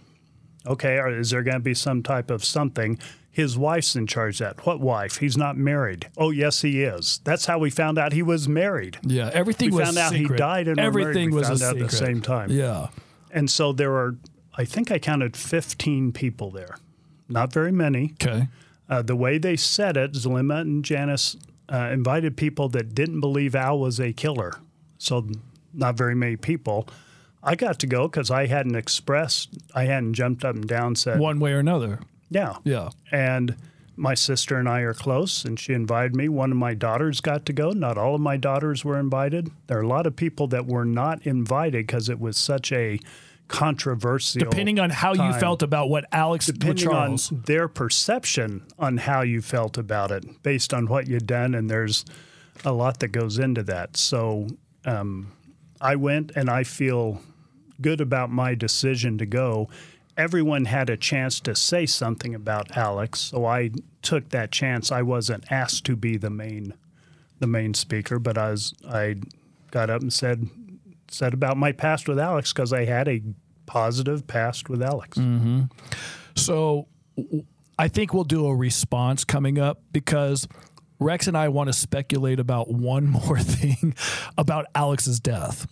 Okay, 0.69 0.99
or 0.99 1.19
is 1.19 1.31
there 1.31 1.43
going 1.43 1.57
to 1.57 1.61
be 1.61 1.75
some 1.75 2.03
type 2.03 2.31
of 2.31 2.45
something? 2.45 2.99
His 3.31 3.57
wife's 3.57 3.95
in 3.95 4.07
charge 4.07 4.41
of 4.41 4.57
that. 4.57 4.67
What 4.67 4.81
wife? 4.81 5.19
He's 5.19 5.37
not 5.37 5.57
married. 5.57 6.09
Oh, 6.17 6.31
yes, 6.31 6.63
he 6.63 6.83
is. 6.83 7.21
That's 7.25 7.47
how 7.47 7.59
we 7.59 7.71
found 7.71 7.97
out 7.97 8.13
he 8.13 8.23
was 8.23 8.49
married. 8.49 8.99
yeah, 9.03 9.31
everything 9.33 9.71
We 9.71 9.79
was 9.79 9.87
found 9.87 9.99
out 9.99 10.13
he 10.13 10.27
died 10.27 10.67
and 10.69 10.79
everything 10.81 11.31
was 11.33 11.49
found 11.49 11.63
out 11.63 11.77
at 11.77 11.91
the 11.91 11.97
same 11.97 12.21
time. 12.21 12.51
Yeah. 12.51 12.89
And 13.31 13.49
so 13.51 13.73
there 13.73 13.91
were, 13.91 14.17
I 14.57 14.65
think 14.65 14.91
I 14.91 14.99
counted 14.99 15.37
15 15.37 16.13
people 16.13 16.51
there. 16.51 16.79
Not 17.29 17.53
very 17.53 17.73
many. 17.73 18.15
Okay. 18.21 18.49
Uh, 18.89 19.03
the 19.03 19.15
way 19.17 19.39
they 19.39 19.57
said 19.57 19.97
it, 19.97 20.15
Zulema 20.17 20.63
and 20.63 20.85
Janis 20.85 21.37
uh, 21.73 21.91
invited 21.93 22.37
people 22.37 22.69
that 22.71 22.95
didn't 22.95 23.21
believe 23.21 23.55
Al 23.55 23.79
was 23.79 24.01
a 24.01 24.13
killer. 24.13 24.55
So 24.97 25.29
not 25.73 25.97
very 25.97 26.15
many 26.15 26.37
people. 26.37 26.89
I 27.43 27.55
got 27.55 27.79
to 27.81 27.87
go 27.87 28.09
because 28.09 28.31
I 28.31 28.47
hadn't 28.47 28.75
expressed, 28.75 29.51
I 29.75 29.85
hadn't 29.85 30.15
jumped 30.15 30.45
up 30.45 30.55
and 30.55 30.67
down 30.67 30.97
said, 30.97 31.19
One 31.21 31.39
way 31.41 31.53
or 31.53 31.59
another. 31.59 32.01
yeah. 32.31 32.57
Yeah. 32.65 32.91
And 33.13 33.57
my 33.97 34.15
sister 34.15 34.57
and 34.57 34.69
I 34.69 34.81
are 34.83 34.95
close, 34.95 35.45
and 35.45 35.59
she 35.59 35.73
invited 35.73 36.15
me. 36.15 36.29
One 36.29 36.53
of 36.53 36.57
my 36.57 36.75
daughters 36.75 37.21
got 37.21 37.45
to 37.47 37.53
go. 37.53 37.71
Not 37.71 37.99
all 37.99 38.15
of 38.15 38.21
my 38.21 38.37
daughters 38.37 38.85
were 38.85 38.99
invited. 38.99 39.51
There 39.67 39.79
are 39.79 39.83
a 39.83 39.89
lot 39.89 40.07
of 40.07 40.15
people 40.15 40.47
that 40.49 40.67
were 40.67 40.85
not 40.85 41.27
invited 41.27 41.87
because 41.87 42.09
it 42.09 42.21
was 42.21 42.37
such 42.37 42.71
a 42.71 43.01
controversial. 43.49 44.39
Depending 44.41 44.79
on 44.79 44.91
how 44.91 45.15
you 45.15 45.33
felt 45.41 45.63
about 45.63 45.89
what 45.89 46.05
Alex 46.13 46.47
depending 46.47 46.89
Charles. 46.89 47.33
on 47.33 47.43
their 47.47 47.67
perception 47.67 48.63
on 48.79 48.99
how 48.99 49.23
you 49.23 49.43
felt 49.43 49.77
about 49.77 50.13
it, 50.13 50.43
based 50.43 50.73
on 50.73 50.87
what 50.87 51.09
you'd 51.09 51.27
done, 51.27 51.55
and 51.55 51.69
there's 51.69 52.05
a 52.65 52.73
lot 52.73 53.01
that 53.01 53.09
goes 53.09 53.39
into 53.39 53.63
that. 53.65 53.97
So 53.97 54.47
um, 54.85 55.33
I 55.81 55.97
went, 55.97 56.33
and 56.37 56.49
I 56.49 56.63
feel 56.63 57.21
good 57.81 58.01
about 58.01 58.31
my 58.31 58.55
decision 58.55 59.19
to 59.19 59.27
go. 59.27 59.69
Everyone 60.17 60.65
had 60.65 60.91
a 60.91 60.97
chance 60.97 61.39
to 61.41 61.55
say 61.55 61.87
something 61.87 62.35
about 62.35 62.77
Alex, 62.77 63.21
so 63.21 63.47
I 63.47 63.71
took 64.03 64.31
that 64.31 64.51
chance. 64.51 64.91
I 64.91 65.03
wasn't 65.03 65.51
asked 65.51 65.85
to 65.87 65.97
be 65.97 66.17
the 66.17 66.31
main, 66.31 66.75
the 67.39 67.47
main 67.47 67.75
speaker, 67.75 68.19
but 68.19 68.37
I 68.37 68.51
was. 68.51 68.75
I 68.89 69.17
got 69.71 69.91
up 69.91 70.01
and 70.01 70.13
said 70.13 70.49
said 71.11 71.35
about 71.35 71.57
my 71.57 71.73
past 71.73 72.09
with 72.09 72.19
Alex 72.19 72.53
because 72.53 72.73
I 72.73 72.85
had 72.85 73.09
a 73.09 73.23
positive 73.67 74.27
past 74.27 74.69
with 74.69 74.83
Alex. 74.83 75.19
Mm-hmm. 75.19 75.65
So 76.35 76.89
I 77.79 77.89
think 77.89 78.13
we'll 78.13 78.25
do 78.25 78.47
a 78.47 78.55
response 78.55 79.25
coming 79.25 79.59
up 79.59 79.81
because 79.93 80.49
Rex 81.01 81.27
and 81.29 81.37
I 81.37 81.49
want 81.49 81.69
to 81.69 81.73
speculate 81.73 82.41
about 82.41 82.71
one 82.71 83.07
more 83.09 83.39
thing 83.39 83.95
about 84.37 84.67
Alex's 84.75 85.21
death. 85.21 85.67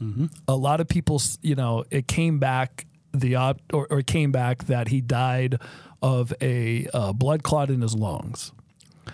A 0.49 0.57
lot 0.57 0.81
of 0.81 0.89
people, 0.89 1.21
you 1.43 1.55
know, 1.55 1.85
it 1.91 2.07
came 2.09 2.39
back 2.39 2.87
the 3.13 3.37
op- 3.37 3.61
or, 3.73 3.87
or 3.91 4.01
it 4.01 4.07
came 4.07 4.31
back 4.33 4.65
that 4.65 4.89
he 4.89 5.01
died 5.01 5.59
of 6.03 6.33
a 6.41 6.87
uh, 6.93 7.13
blood 7.13 7.43
clot 7.43 7.71
in 7.71 7.81
his 7.81 7.95
lungs. 7.95 8.53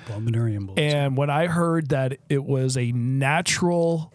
Pulmonary 0.06 0.56
embolism. 0.56 0.78
And 0.78 1.16
when 1.16 1.30
I 1.30 1.46
heard 1.46 1.90
that 1.90 2.18
it 2.28 2.44
was 2.44 2.76
a 2.76 2.92
natural 2.92 4.12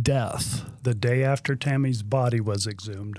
death, 0.00 0.64
the 0.82 0.94
day 0.94 1.24
after 1.24 1.56
Tammy's 1.56 2.02
body 2.02 2.40
was 2.40 2.66
exhumed. 2.66 3.18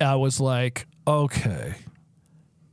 I 0.00 0.16
was 0.16 0.40
like, 0.40 0.86
okay, 1.06 1.76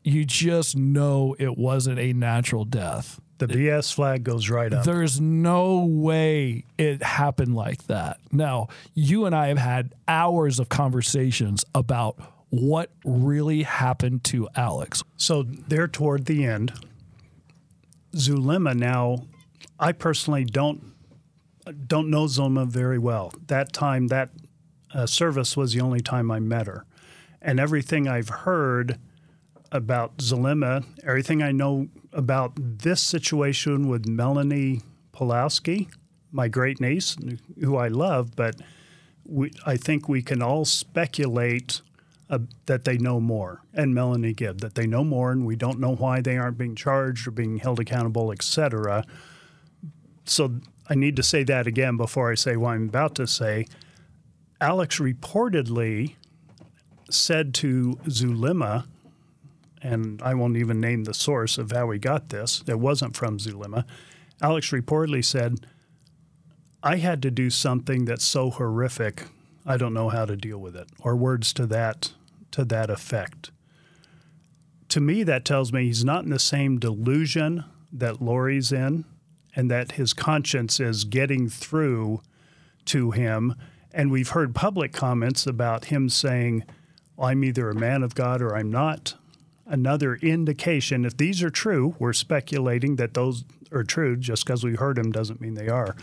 you 0.03 0.25
just 0.25 0.75
know 0.75 1.35
it 1.38 1.57
wasn't 1.57 1.99
a 1.99 2.13
natural 2.13 2.65
death. 2.65 3.19
The 3.39 3.47
BS 3.47 3.93
flag 3.93 4.23
goes 4.23 4.49
right 4.49 4.71
up. 4.71 4.84
There's 4.84 5.19
no 5.19 5.86
way 5.86 6.65
it 6.78 7.02
happened 7.02 7.56
like 7.56 7.88
that. 7.88 8.19
Now, 8.34 8.67
you 8.93 9.25
and 9.25 9.34
I 9.34 9.47
have 9.47 9.58
had 9.58 9.95
hours 10.10 10.60
of 10.60 10.67
conversations 10.67 11.63
about 11.73 12.19
what 12.49 12.91
really 13.06 13.63
happened 13.63 14.25
to 14.25 14.49
Alex. 14.56 15.04
So 15.15 15.43
there 15.43 15.88
toward 15.88 16.25
the 16.25 16.43
end, 16.43 16.73
Zulema 18.13 18.73
now, 18.75 19.25
I 19.80 19.93
personally 19.93 20.43
don't 20.43 20.84
don't 21.88 22.10
know 22.10 22.25
Zulema 22.25 22.65
very 22.65 22.97
well. 22.97 23.32
That 23.47 23.71
time, 23.71 24.08
that 24.08 24.30
uh, 24.93 25.06
service 25.06 25.56
was 25.56 25.73
the 25.73 25.82
only 25.82 25.99
time 25.99 26.32
I 26.32 26.39
met 26.39 26.67
her, 26.67 26.86
and 27.41 27.60
everything 27.60 28.08
I've 28.08 28.30
heard 28.30 28.99
about 29.71 30.17
Zulema, 30.17 30.84
everything 31.03 31.43
I 31.43 31.51
know 31.51 31.88
about 32.12 32.53
this 32.55 33.01
situation 33.01 33.88
with 33.88 34.08
Melanie 34.08 34.82
Pawlowski, 35.13 35.89
my 36.32 36.47
great 36.47 36.79
niece, 36.79 37.17
who 37.60 37.75
I 37.75 37.88
love, 37.88 38.36
but 38.36 38.55
we, 39.25 39.51
I 39.65 39.77
think 39.77 40.08
we 40.10 40.21
can 40.21 40.41
all 40.41 40.65
speculate 40.65 41.82
uh, 42.29 42.39
that 42.67 42.86
they 42.86 42.97
know 42.97 43.19
more, 43.19 43.62
and 43.73 43.93
Melanie 43.93 44.34
Gibb, 44.34 44.60
that 44.60 44.75
they 44.75 44.86
know 44.86 45.03
more, 45.03 45.32
and 45.32 45.45
we 45.45 45.55
don't 45.55 45.79
know 45.79 45.95
why 45.95 46.21
they 46.21 46.38
aren't 46.38 46.58
being 46.58 46.75
charged 46.75 47.27
or 47.27 47.32
being 47.32 47.58
held 47.58 47.79
accountable, 47.79 48.32
etc. 48.32 49.03
So 50.25 50.60
I 50.88 50.95
need 50.95 51.15
to 51.15 51.23
say 51.23 51.43
that 51.43 51.67
again 51.67 51.97
before 51.97 52.32
I 52.32 52.36
say 52.36 52.55
what 52.55 52.71
I'm 52.71 52.89
about 52.89 53.15
to 53.15 53.27
say. 53.27 53.67
Alex 54.62 54.99
reportedly 54.99 56.15
said 57.10 57.53
to 57.55 57.97
Zulema, 58.08 58.86
and 59.81 60.21
I 60.21 60.33
won't 60.33 60.57
even 60.57 60.79
name 60.79 61.03
the 61.03 61.13
source 61.13 61.57
of 61.57 61.71
how 61.71 61.89
he 61.91 61.99
got 61.99 62.29
this, 62.29 62.63
it 62.67 62.79
wasn't 62.79 63.15
from 63.15 63.39
Zulema. 63.39 63.85
Alex 64.41 64.71
reportedly 64.71 65.23
said, 65.23 65.65
I 66.81 66.97
had 66.97 67.21
to 67.23 67.31
do 67.31 67.49
something 67.49 68.05
that's 68.05 68.25
so 68.25 68.49
horrific, 68.49 69.23
I 69.65 69.77
don't 69.77 69.93
know 69.93 70.09
how 70.09 70.25
to 70.25 70.37
deal 70.37 70.59
with 70.59 70.75
it, 70.75 70.87
or 70.99 71.15
words 71.15 71.53
to 71.53 71.65
that 71.67 72.13
to 72.51 72.65
that 72.65 72.89
effect. 72.89 73.51
To 74.89 74.99
me, 74.99 75.23
that 75.23 75.45
tells 75.45 75.71
me 75.71 75.85
he's 75.85 76.03
not 76.03 76.23
in 76.23 76.31
the 76.31 76.39
same 76.39 76.79
delusion 76.79 77.63
that 77.91 78.21
Lori's 78.21 78.71
in, 78.71 79.05
and 79.55 79.69
that 79.69 79.93
his 79.93 80.13
conscience 80.13 80.79
is 80.79 81.03
getting 81.03 81.49
through 81.49 82.21
to 82.85 83.11
him. 83.11 83.55
And 83.91 84.11
we've 84.11 84.29
heard 84.29 84.55
public 84.55 84.93
comments 84.93 85.45
about 85.45 85.85
him 85.85 86.09
saying, 86.09 86.63
I'm 87.19 87.43
either 87.43 87.69
a 87.69 87.75
man 87.75 88.03
of 88.03 88.15
God 88.15 88.41
or 88.41 88.55
I'm 88.55 88.71
not. 88.71 89.15
Another 89.69 90.15
indication, 90.15 91.05
if 91.05 91.15
these 91.15 91.43
are 91.43 91.51
true, 91.51 91.95
we're 91.99 92.12
speculating 92.12 92.95
that 92.95 93.13
those 93.13 93.45
are 93.71 93.84
true. 93.84 94.17
Just 94.17 94.43
because 94.43 94.63
we 94.63 94.73
heard 94.73 94.97
them 94.97 95.12
doesn't 95.12 95.39
mean 95.39 95.53
they 95.53 95.69
are. 95.69 95.95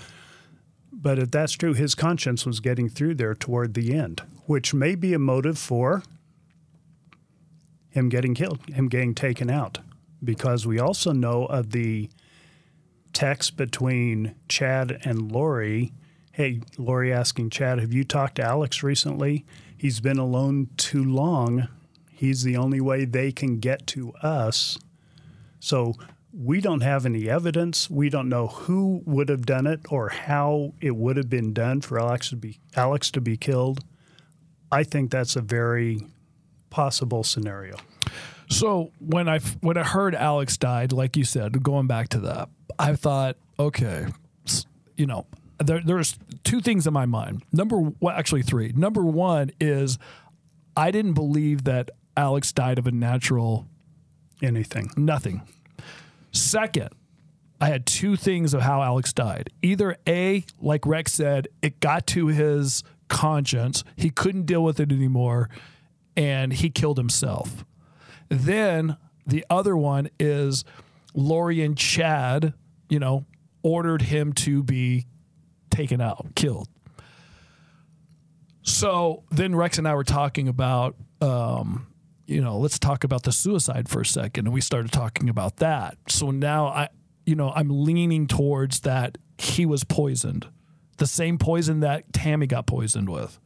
But 0.92 1.18
if 1.18 1.32
that's 1.32 1.52
true, 1.52 1.74
his 1.74 1.96
conscience 1.96 2.46
was 2.46 2.60
getting 2.60 2.88
through 2.88 3.16
there 3.16 3.34
toward 3.34 3.74
the 3.74 3.92
end, 3.92 4.22
which 4.46 4.72
may 4.72 4.94
be 4.94 5.12
a 5.14 5.18
motive 5.18 5.58
for 5.58 6.04
him 7.90 8.08
getting 8.08 8.34
killed, 8.34 8.60
him 8.68 8.88
getting 8.88 9.14
taken 9.14 9.50
out. 9.50 9.80
Because 10.22 10.64
we 10.64 10.78
also 10.78 11.10
know 11.12 11.46
of 11.46 11.72
the 11.72 12.08
text 13.12 13.56
between 13.56 14.36
Chad 14.48 15.00
and 15.02 15.32
Lori. 15.32 15.92
Hey, 16.30 16.60
Lori 16.78 17.12
asking 17.12 17.50
Chad, 17.50 17.80
have 17.80 17.92
you 17.92 18.04
talked 18.04 18.36
to 18.36 18.42
Alex 18.42 18.82
recently? 18.84 19.44
He's 19.76 19.98
been 20.00 20.18
alone 20.18 20.68
too 20.76 21.02
long. 21.02 21.68
He's 22.16 22.42
the 22.42 22.56
only 22.56 22.80
way 22.80 23.04
they 23.04 23.30
can 23.30 23.58
get 23.58 23.86
to 23.88 24.12
us. 24.22 24.78
So 25.60 25.94
we 26.32 26.62
don't 26.62 26.80
have 26.80 27.04
any 27.04 27.28
evidence. 27.28 27.90
We 27.90 28.08
don't 28.08 28.30
know 28.30 28.46
who 28.46 29.02
would 29.04 29.28
have 29.28 29.44
done 29.44 29.66
it 29.66 29.80
or 29.90 30.08
how 30.08 30.72
it 30.80 30.96
would 30.96 31.18
have 31.18 31.28
been 31.28 31.52
done 31.52 31.82
for 31.82 31.98
Alex 31.98 32.30
to 32.30 32.36
be 32.36 32.58
Alex 32.74 33.10
to 33.12 33.20
be 33.20 33.36
killed. 33.36 33.84
I 34.72 34.82
think 34.82 35.10
that's 35.10 35.36
a 35.36 35.42
very 35.42 36.06
possible 36.70 37.22
scenario. 37.22 37.76
So 38.48 38.92
when 38.98 39.28
I 39.28 39.40
when 39.60 39.76
I 39.76 39.82
heard 39.82 40.14
Alex 40.14 40.56
died, 40.56 40.92
like 40.92 41.16
you 41.16 41.24
said, 41.24 41.62
going 41.62 41.86
back 41.86 42.08
to 42.10 42.20
that, 42.20 42.48
I 42.78 42.94
thought, 42.96 43.36
okay, 43.58 44.06
you 44.96 45.06
know, 45.06 45.26
there, 45.58 45.82
there's 45.84 46.18
two 46.44 46.60
things 46.60 46.86
in 46.86 46.92
my 46.92 47.06
mind. 47.06 47.42
Number, 47.52 47.92
well, 48.00 48.16
actually 48.16 48.42
three. 48.42 48.72
Number 48.74 49.02
one 49.02 49.50
is 49.60 49.98
I 50.76 50.90
didn't 50.90 51.14
believe 51.14 51.64
that 51.64 51.90
Alex 52.16 52.52
died 52.52 52.78
of 52.78 52.86
a 52.86 52.92
natural 52.92 53.66
anything, 54.42 54.90
nothing. 54.96 55.42
Second, 56.32 56.90
I 57.60 57.68
had 57.68 57.86
two 57.86 58.16
things 58.16 58.52
of 58.52 58.62
how 58.62 58.82
Alex 58.82 59.12
died. 59.12 59.50
Either 59.62 59.96
A, 60.06 60.44
like 60.60 60.86
Rex 60.86 61.12
said, 61.12 61.48
it 61.62 61.80
got 61.80 62.06
to 62.08 62.26
his 62.28 62.82
conscience, 63.08 63.84
he 63.96 64.10
couldn't 64.10 64.46
deal 64.46 64.62
with 64.62 64.80
it 64.80 64.92
anymore, 64.92 65.48
and 66.16 66.52
he 66.52 66.70
killed 66.70 66.98
himself. 66.98 67.64
Then 68.28 68.96
the 69.26 69.44
other 69.48 69.76
one 69.76 70.08
is 70.18 70.64
Lori 71.14 71.62
and 71.62 71.76
Chad, 71.78 72.52
you 72.88 72.98
know, 72.98 73.24
ordered 73.62 74.02
him 74.02 74.32
to 74.32 74.62
be 74.62 75.06
taken 75.70 76.00
out, 76.00 76.34
killed. 76.34 76.68
So 78.62 79.22
then 79.30 79.54
Rex 79.54 79.78
and 79.78 79.86
I 79.86 79.94
were 79.94 80.04
talking 80.04 80.48
about, 80.48 80.96
um, 81.20 81.86
you 82.26 82.40
know, 82.40 82.58
let's 82.58 82.78
talk 82.78 83.04
about 83.04 83.22
the 83.22 83.32
suicide 83.32 83.88
for 83.88 84.00
a 84.00 84.06
second. 84.06 84.46
And 84.46 84.54
we 84.54 84.60
started 84.60 84.92
talking 84.92 85.28
about 85.28 85.56
that. 85.56 85.96
So 86.08 86.30
now 86.30 86.66
I, 86.66 86.88
you 87.24 87.34
know, 87.34 87.52
I'm 87.54 87.68
leaning 87.84 88.26
towards 88.26 88.80
that 88.80 89.18
he 89.38 89.66
was 89.66 89.84
poisoned, 89.84 90.48
the 90.98 91.06
same 91.06 91.38
poison 91.38 91.80
that 91.80 92.12
Tammy 92.12 92.46
got 92.46 92.66
poisoned 92.66 93.08
with. 93.08 93.38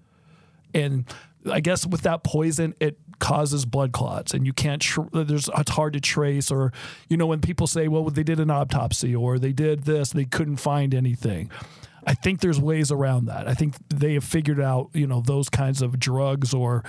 And 0.74 1.04
I 1.50 1.60
guess 1.60 1.86
with 1.86 2.02
that 2.02 2.22
poison, 2.22 2.74
it 2.80 2.98
causes 3.18 3.64
blood 3.64 3.92
clots, 3.92 4.34
and 4.34 4.46
you 4.46 4.52
can't. 4.52 4.80
Tr- 4.80 5.02
there's 5.12 5.48
it's 5.56 5.70
hard 5.70 5.94
to 5.94 6.00
trace, 6.00 6.50
or 6.50 6.72
you 7.08 7.16
know 7.16 7.26
when 7.26 7.40
people 7.40 7.66
say, 7.66 7.88
"Well, 7.88 8.04
they 8.04 8.22
did 8.22 8.40
an 8.40 8.50
autopsy," 8.50 9.16
or 9.16 9.38
they 9.38 9.52
did 9.52 9.84
this, 9.84 10.10
they 10.10 10.26
couldn't 10.26 10.56
find 10.56 10.94
anything. 10.94 11.50
I 12.06 12.14
think 12.14 12.40
there's 12.40 12.60
ways 12.60 12.90
around 12.90 13.26
that. 13.26 13.48
I 13.48 13.54
think 13.54 13.74
they 13.88 14.14
have 14.14 14.24
figured 14.24 14.60
out, 14.60 14.90
you 14.94 15.06
know, 15.06 15.20
those 15.20 15.48
kinds 15.48 15.82
of 15.82 15.98
drugs 15.98 16.54
or, 16.54 16.82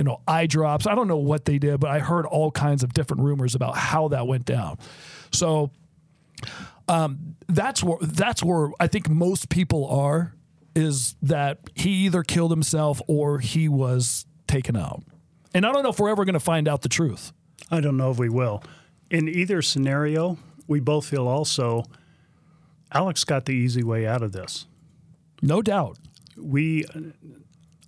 you 0.00 0.04
know, 0.04 0.22
eye 0.26 0.46
drops. 0.46 0.86
I 0.86 0.94
don't 0.94 1.08
know 1.08 1.18
what 1.18 1.44
they 1.44 1.58
did, 1.58 1.78
but 1.78 1.90
I 1.90 1.98
heard 1.98 2.24
all 2.24 2.50
kinds 2.50 2.82
of 2.82 2.94
different 2.94 3.22
rumors 3.22 3.54
about 3.54 3.76
how 3.76 4.08
that 4.08 4.26
went 4.26 4.46
down. 4.46 4.78
So 5.30 5.72
um, 6.88 7.36
that's 7.48 7.84
where 7.84 7.98
that's 8.00 8.42
where 8.42 8.70
I 8.80 8.86
think 8.86 9.10
most 9.10 9.50
people 9.50 9.86
are 9.88 10.34
is 10.74 11.16
that 11.20 11.58
he 11.74 11.90
either 12.06 12.22
killed 12.22 12.50
himself 12.50 13.02
or 13.08 13.40
he 13.40 13.68
was 13.68 14.24
taken 14.46 14.74
out. 14.74 15.02
And 15.52 15.66
I 15.66 15.72
don't 15.72 15.82
know 15.82 15.90
if 15.90 16.00
we're 16.00 16.08
ever 16.08 16.24
going 16.24 16.32
to 16.32 16.40
find 16.40 16.66
out 16.66 16.80
the 16.80 16.88
truth. 16.88 17.34
I 17.70 17.80
don't 17.80 17.98
know 17.98 18.10
if 18.10 18.18
we 18.18 18.30
will. 18.30 18.64
In 19.10 19.28
either 19.28 19.60
scenario, 19.60 20.38
we 20.66 20.80
both 20.80 21.04
feel 21.04 21.28
also 21.28 21.84
Alex 22.90 23.24
got 23.24 23.44
the 23.44 23.52
easy 23.52 23.82
way 23.82 24.06
out 24.06 24.22
of 24.22 24.32
this. 24.32 24.66
No 25.42 25.60
doubt. 25.60 25.98
We 26.38 26.86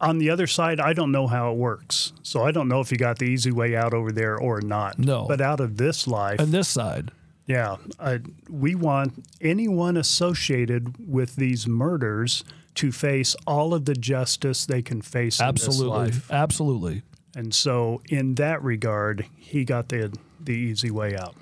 on 0.03 0.19
the 0.19 0.31
other 0.31 0.47
side, 0.47 0.81
I 0.81 0.93
don't 0.93 1.13
know 1.13 1.27
how 1.27 1.53
it 1.53 1.57
works. 1.57 2.13
So 2.23 2.43
I 2.43 2.51
don't 2.51 2.69
know 2.69 2.81
if 2.81 2.91
he 2.91 2.97
got 2.97 3.19
the 3.19 3.27
easy 3.27 3.53
way 3.53 3.77
out 3.77 3.95
over 3.95 4.11
there 4.11 4.37
or 4.37 4.61
not. 4.61 4.99
No. 4.99 5.27
But 5.27 5.41
out 5.41 5.61
of 5.61 5.77
this 5.77 6.07
life. 6.07 6.41
And 6.41 6.53
this 6.53 6.69
side. 6.69 7.13
Yeah. 7.47 7.77
I, 8.01 8.21
we 8.51 8.75
want 8.75 9.25
anyone 9.41 9.97
associated 9.97 11.09
with 11.09 11.37
these 11.37 11.67
murders 11.69 12.45
to 12.75 12.91
face 12.91 13.37
all 13.47 13.75
of 13.75 13.85
the 13.85 13.95
justice 13.95 14.67
they 14.67 14.83
can 14.83 15.03
face 15.03 15.41
Absolutely. 15.41 16.13
Absolutely. 16.31 17.03
And 17.35 17.55
so, 17.55 18.03
in 18.11 18.35
that 18.35 18.63
regard, 18.63 19.27
he 19.39 19.65
got 19.65 19.89
the 19.89 20.13
the 20.39 20.53
easy 20.53 20.91
way 20.91 21.17
out. 21.17 21.35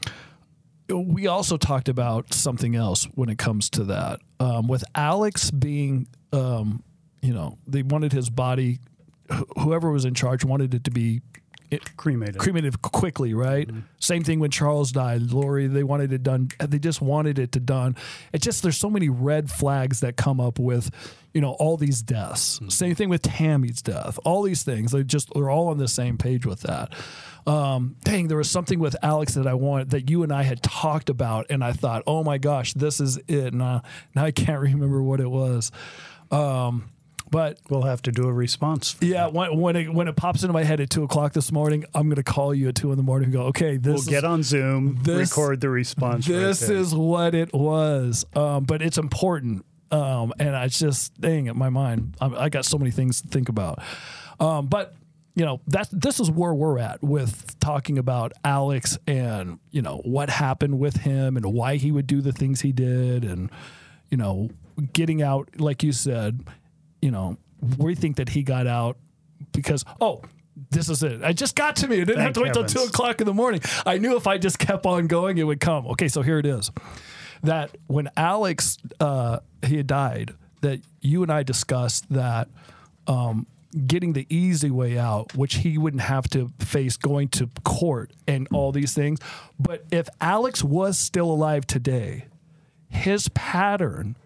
We 0.88 1.27
also 1.27 1.57
talked 1.57 1.88
about 1.88 2.33
something 2.33 2.77
else 2.77 3.05
when 3.14 3.29
it 3.29 3.38
comes 3.38 3.70
to 3.70 3.85
that. 3.85 4.20
Um, 4.38 4.68
with 4.68 4.85
Alex 4.94 5.51
being, 5.51 6.07
um, 6.33 6.83
you 7.22 7.33
know, 7.33 7.59
they 7.66 7.83
wanted 7.83 8.12
his 8.12 8.30
body. 8.30 8.80
Whoever 9.59 9.90
was 9.90 10.04
in 10.04 10.14
charge 10.14 10.44
wanted 10.44 10.74
it 10.74 10.85
to 10.85 10.90
be 10.90 11.22
it, 11.70 11.96
cremated. 11.96 12.38
Cremated 12.38 12.83
quickly, 12.83 13.33
right? 13.33 13.68
Mm-hmm. 13.68 13.80
Same 14.00 14.24
thing 14.24 14.40
when 14.40 14.50
Charles 14.50 14.90
died. 14.90 15.30
Lori, 15.30 15.68
they 15.68 15.85
wanted 15.85 16.12
it 16.12 16.22
done. 16.22 16.50
They 16.59 16.80
just 16.80 17.00
wanted 17.00 17.38
it 17.38 17.52
to 17.52 17.61
done. 17.61 17.96
It 18.33 18.42
just 18.42 18.62
there's 18.62 18.76
so 18.76 18.90
many 18.90 19.09
red 19.09 19.50
flags 19.50 20.00
that 20.00 20.16
come 20.16 20.40
up 20.40 20.59
with, 20.59 20.90
you 21.33 21.40
know, 21.40 21.52
all 21.52 21.76
these 21.76 22.02
deaths. 22.02 22.56
Mm-hmm. 22.56 22.68
Same 22.70 22.94
thing 22.96 23.09
with 23.09 23.22
Tammy's 23.22 23.83
death. 23.83 24.18
All 24.24 24.42
these 24.42 24.64
things. 24.64 24.90
They 24.90 25.04
just 25.04 25.33
they're 25.33 25.50
all 25.50 25.68
on 25.68 25.78
the 25.78 25.88
same 25.88 26.18
page 26.18 26.44
with 26.44 26.62
that. 26.62 26.92
Um, 27.46 27.96
dang, 28.02 28.26
there 28.28 28.37
was 28.37 28.50
something 28.50 28.80
with 28.80 28.96
Alex 29.02 29.35
that 29.35 29.46
I 29.46 29.54
wanted 29.54 29.90
that 29.90 30.11
you 30.11 30.25
and 30.25 30.33
I 30.33 30.42
had 30.42 30.62
talked 30.62 31.08
about, 31.08 31.46
and 31.50 31.62
I 31.62 31.73
thought, 31.73 32.02
oh 32.06 32.25
my 32.25 32.38
gosh, 32.38 32.75
this 32.75 33.00
is 33.00 33.18
it. 33.29 33.54
Now, 33.54 33.83
now 34.14 34.25
I 34.25 34.33
can't 34.33 34.60
remember 34.60 35.02
what 35.02 35.21
it 35.21 35.31
was. 35.31 35.71
Um, 36.33 36.90
but 37.31 37.58
we'll 37.68 37.83
have 37.83 38.02
to 38.02 38.12
do 38.12 38.26
a 38.26 38.33
response. 38.33 38.96
Yeah, 39.00 39.28
when, 39.28 39.58
when 39.58 39.76
it 39.76 39.92
when 39.92 40.08
it 40.08 40.16
pops 40.16 40.42
into 40.42 40.52
my 40.52 40.64
head 40.64 40.81
at 40.81 40.90
two 40.90 41.04
o'clock 41.04 41.33
this 41.33 41.52
morning, 41.52 41.85
I'm 41.94 42.08
going 42.08 42.16
to 42.16 42.22
call 42.22 42.54
you 42.54 42.68
at 42.68 42.74
two 42.74 42.90
in 42.90 42.96
the 42.96 43.02
morning 43.02 43.26
and 43.26 43.33
go, 43.33 43.42
okay, 43.44 43.76
this. 43.76 43.87
We'll 43.87 43.96
is, 43.96 44.08
get 44.08 44.24
on 44.24 44.42
Zoom, 44.42 44.98
this, 45.02 45.31
record 45.31 45.60
the 45.60 45.70
response. 45.70 46.26
This 46.26 46.62
right 46.62 46.70
is 46.70 46.94
what 46.94 47.35
it 47.35 47.52
was, 47.52 48.26
um, 48.35 48.64
but 48.64 48.83
it's 48.83 48.98
important, 48.98 49.64
um, 49.90 50.33
and 50.38 50.56
I 50.56 50.68
just 50.68 51.20
dang 51.20 51.46
in 51.46 51.56
my 51.56 51.70
mind, 51.70 52.16
I, 52.20 52.26
I, 52.26 52.48
got 52.48 52.64
so 52.64 52.78
many 52.78 52.90
things 52.90 53.22
to 53.22 53.28
think 53.28 53.48
about. 53.48 53.83
Um, 54.40 54.66
but 54.66 54.94
you 55.35 55.44
know 55.44 55.60
that 55.68 55.88
this 55.92 56.18
is 56.20 56.31
where 56.31 56.52
we're 56.52 56.78
at 56.78 57.02
with 57.02 57.58
talking 57.60 57.98
about 57.98 58.33
Alex 58.44 58.98
and 59.06 59.58
you 59.70 59.81
know 59.81 59.98
what 60.04 60.28
happened 60.28 60.78
with 60.78 60.96
him 60.96 61.37
and 61.37 61.46
why 61.46 61.76
he 61.76 61.92
would 61.92 62.06
do 62.06 62.20
the 62.20 62.33
things 62.33 62.60
he 62.60 62.72
did 62.72 63.24
and 63.24 63.50
you 64.10 64.16
know 64.16 64.50
getting 64.92 65.22
out 65.22 65.48
like 65.58 65.83
you 65.83 65.92
said 65.92 66.44
you 67.03 67.11
know, 67.11 67.37
we 67.79 67.94
think 67.94 68.17
that 68.17 68.31
he 68.31 68.42
got 68.42 68.67
out 68.67 68.96
because, 69.53 69.85
oh, 70.01 70.23
this 70.71 70.88
is 70.88 71.03
it. 71.03 71.23
I 71.23 71.33
just 71.33 71.57
got 71.57 71.77
to 71.77 71.88
me. 71.88 72.01
I 72.01 72.05
didn't 72.05 72.23
have 72.23 72.33
to 72.35 72.42
wait 72.42 72.53
till 72.53 72.65
two 72.65 72.81
o'clock 72.81 73.21
in 73.21 73.27
the 73.27 73.35
morning. 73.35 73.61
I 73.87 73.98
knew 73.98 74.17
if 74.17 74.27
I 74.27 74.38
just 74.38 74.59
kept 74.59 74.87
on 74.87 75.07
going, 75.07 75.38
it 75.38 75.44
would 75.44 75.61
come. 75.61 75.87
Okay, 75.88 76.09
so 76.09 76.23
here 76.23 76.38
it 76.38 76.46
is. 76.46 76.71
That 77.42 77.77
when 77.87 78.11
Alex 78.17 78.77
uh, 78.98 79.38
he 79.65 79.79
had 79.79 79.87
died, 79.87 80.35
that 80.61 80.81
you 81.01 81.23
and 81.23 81.33
I 81.33 81.42
discussed 81.42 82.11
that 82.13 82.48
um, 83.07 83.46
getting 83.87 84.13
the 84.13 84.27
easy 84.29 84.71
way 84.71 84.98
out, 84.98 85.35
which 85.35 85.57
he 85.57 85.79
wouldn't 85.79 86.03
have 86.03 86.29
to 86.31 86.51
face 86.59 86.96
going 86.96 87.29
to 87.29 87.48
court 87.65 88.13
and 88.27 88.46
all 88.53 88.73
these 88.73 88.92
things. 88.92 89.21
But 89.59 89.85
if 89.90 90.09
Alex 90.21 90.63
was 90.63 90.98
still 90.98 91.31
alive 91.31 91.67
today, 91.67 92.27
his 92.88 93.29
pattern 93.31 94.17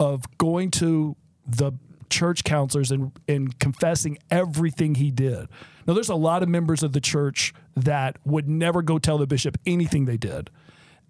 of 0.00 0.24
going 0.38 0.70
to 0.72 1.16
the 1.46 1.72
church 2.10 2.44
counselors 2.44 2.90
and, 2.90 3.12
and 3.28 3.58
confessing 3.58 4.18
everything 4.30 4.96
he 4.96 5.10
did. 5.10 5.48
Now, 5.86 5.94
there's 5.94 6.08
a 6.08 6.14
lot 6.14 6.42
of 6.42 6.48
members 6.48 6.82
of 6.82 6.92
the 6.92 7.00
church 7.00 7.54
that 7.76 8.18
would 8.24 8.48
never 8.48 8.82
go 8.82 8.98
tell 8.98 9.18
the 9.18 9.26
bishop 9.26 9.56
anything 9.64 10.04
they 10.04 10.16
did. 10.16 10.50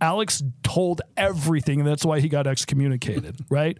Alex 0.01 0.43
told 0.63 1.03
everything, 1.17 1.81
and 1.81 1.89
that's 1.89 2.05
why 2.05 2.21
he 2.21 2.29
got 2.29 2.47
excommunicated, 2.47 3.45
right? 3.51 3.79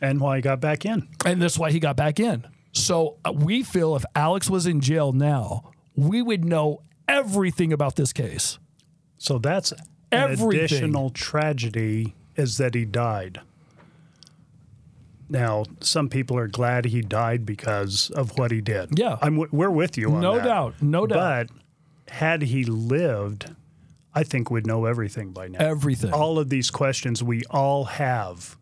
And 0.00 0.20
why 0.20 0.36
he 0.36 0.42
got 0.42 0.60
back 0.60 0.86
in. 0.86 1.08
And 1.24 1.40
that's 1.40 1.58
why 1.58 1.70
he 1.70 1.78
got 1.78 1.96
back 1.96 2.18
in. 2.18 2.46
So 2.72 3.18
uh, 3.24 3.32
we 3.32 3.62
feel 3.62 3.94
if 3.96 4.04
Alex 4.16 4.48
was 4.48 4.66
in 4.66 4.80
jail 4.80 5.12
now, 5.12 5.72
we 5.94 6.22
would 6.22 6.44
know 6.44 6.82
everything 7.06 7.72
about 7.72 7.96
this 7.96 8.12
case. 8.12 8.58
So 9.18 9.38
that's 9.38 9.72
an 10.10 10.30
additional 10.32 11.10
tragedy 11.10 12.14
is 12.36 12.56
that 12.58 12.74
he 12.74 12.84
died. 12.84 13.40
Now, 15.32 15.64
some 15.80 16.10
people 16.10 16.36
are 16.36 16.46
glad 16.46 16.84
he 16.84 17.00
died 17.00 17.46
because 17.46 18.10
of 18.10 18.38
what 18.38 18.50
he 18.50 18.60
did. 18.60 18.98
Yeah. 18.98 19.16
I'm, 19.22 19.48
we're 19.50 19.70
with 19.70 19.96
you 19.96 20.08
on 20.08 20.14
that. 20.16 20.20
No 20.20 20.34
that. 20.34 20.44
doubt, 20.44 20.74
no 20.82 21.06
doubt. 21.06 21.48
But 21.48 22.12
had 22.12 22.42
he 22.42 22.64
lived, 22.64 23.50
I 24.14 24.24
think 24.24 24.50
we'd 24.50 24.66
know 24.66 24.84
everything 24.84 25.32
by 25.32 25.48
now. 25.48 25.58
Everything. 25.58 26.12
All 26.12 26.38
of 26.38 26.50
these 26.50 26.70
questions 26.70 27.22
we 27.22 27.44
all 27.50 27.84
have. 27.84 28.58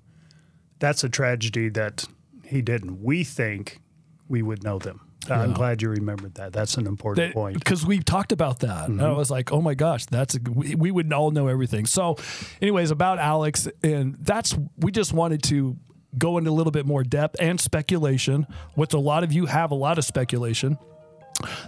That's 0.79 1.03
a 1.03 1.09
tragedy 1.09 1.71
that 1.71 2.05
he 2.45 2.63
didn't. 2.63 3.03
We 3.03 3.25
think 3.25 3.81
we 4.29 4.41
would 4.41 4.63
know 4.63 4.79
them. 4.79 5.01
Uh, 5.29 5.35
I'm 5.35 5.53
glad 5.53 5.83
you 5.83 5.91
remembered 5.91 6.37
that. 6.37 6.53
That's 6.53 6.77
an 6.77 6.87
important 6.87 7.35
point. 7.35 7.59
because 7.59 7.85
we 7.85 7.99
talked 7.99 8.31
about 8.33 8.61
that. 8.61 8.89
And 8.89 9.03
I 9.03 9.07
mm-hmm. 9.07 9.17
was 9.17 9.31
like, 9.31 9.53
oh 9.53 9.61
my 9.61 9.75
gosh, 9.75 10.07
that's 10.07 10.37
a, 10.37 10.41
we, 10.49 10.77
we 10.77 10.91
would 10.91 11.13
all 11.13 11.33
know 11.33 11.49
everything. 11.49 11.85
So, 11.85 12.17
anyways, 12.63 12.91
about 12.91 13.19
Alex, 13.19 13.69
and 13.83 14.17
that's 14.21 14.57
we 14.79 14.93
just 14.93 15.13
wanted 15.13 15.43
to 15.45 15.77
go 16.19 16.39
into 16.39 16.51
a 16.51 16.53
little 16.53 16.71
bit 16.71 16.87
more 16.87 17.03
depth 17.03 17.37
and 17.41 17.61
speculation, 17.61 18.47
which 18.75 18.93
a 18.95 18.99
lot 18.99 19.25
of 19.25 19.33
you 19.33 19.47
have 19.47 19.71
a 19.71 19.75
lot 19.75 19.99
of 19.99 20.05
speculation. 20.05 20.79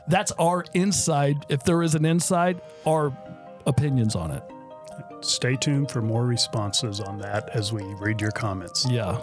That's 0.09 0.33
our 0.33 0.65
inside. 0.75 1.47
If 1.49 1.65
there 1.65 1.83
is 1.83 1.95
an 1.95 2.05
inside, 2.05 2.61
our 2.87 3.17
opinions 3.67 4.15
on 4.17 4.31
it. 4.31 4.43
Stay 5.21 5.57
tuned 5.57 5.91
for 5.91 6.03
more 6.03 6.27
responses 6.27 7.01
on 7.01 7.19
that 7.19 7.49
as 7.51 7.73
we 7.73 7.83
read 8.01 8.21
your 8.21 8.33
comments. 8.33 8.87
Yeah. 8.91 9.19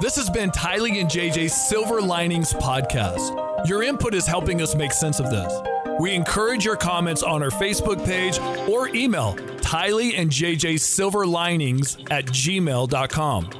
This 0.00 0.16
has 0.16 0.28
been 0.28 0.50
Tylee 0.50 1.00
and 1.00 1.10
JJ's 1.10 1.54
Silver 1.54 2.02
Linings 2.02 2.52
Podcast. 2.52 3.66
Your 3.66 3.82
input 3.82 4.14
is 4.14 4.26
helping 4.26 4.60
us 4.60 4.74
make 4.74 4.92
sense 4.92 5.18
of 5.18 5.30
this. 5.30 5.75
We 5.98 6.14
encourage 6.14 6.64
your 6.64 6.76
comments 6.76 7.22
on 7.22 7.42
our 7.42 7.50
Facebook 7.50 8.04
page 8.04 8.38
or 8.68 8.88
email 8.88 9.34
Tylee 9.60 10.18
and 10.18 10.30
JJ 10.30 10.80
Silver 10.80 11.26
Linings 11.26 11.96
at 12.10 12.26
gmail.com. 12.26 13.50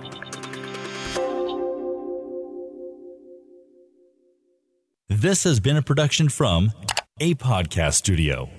This 5.09 5.45
has 5.45 5.61
been 5.61 5.77
a 5.77 5.83
production 5.83 6.29
from 6.29 6.73
a 7.21 7.35
podcast 7.35 7.95
studio. 7.95 8.51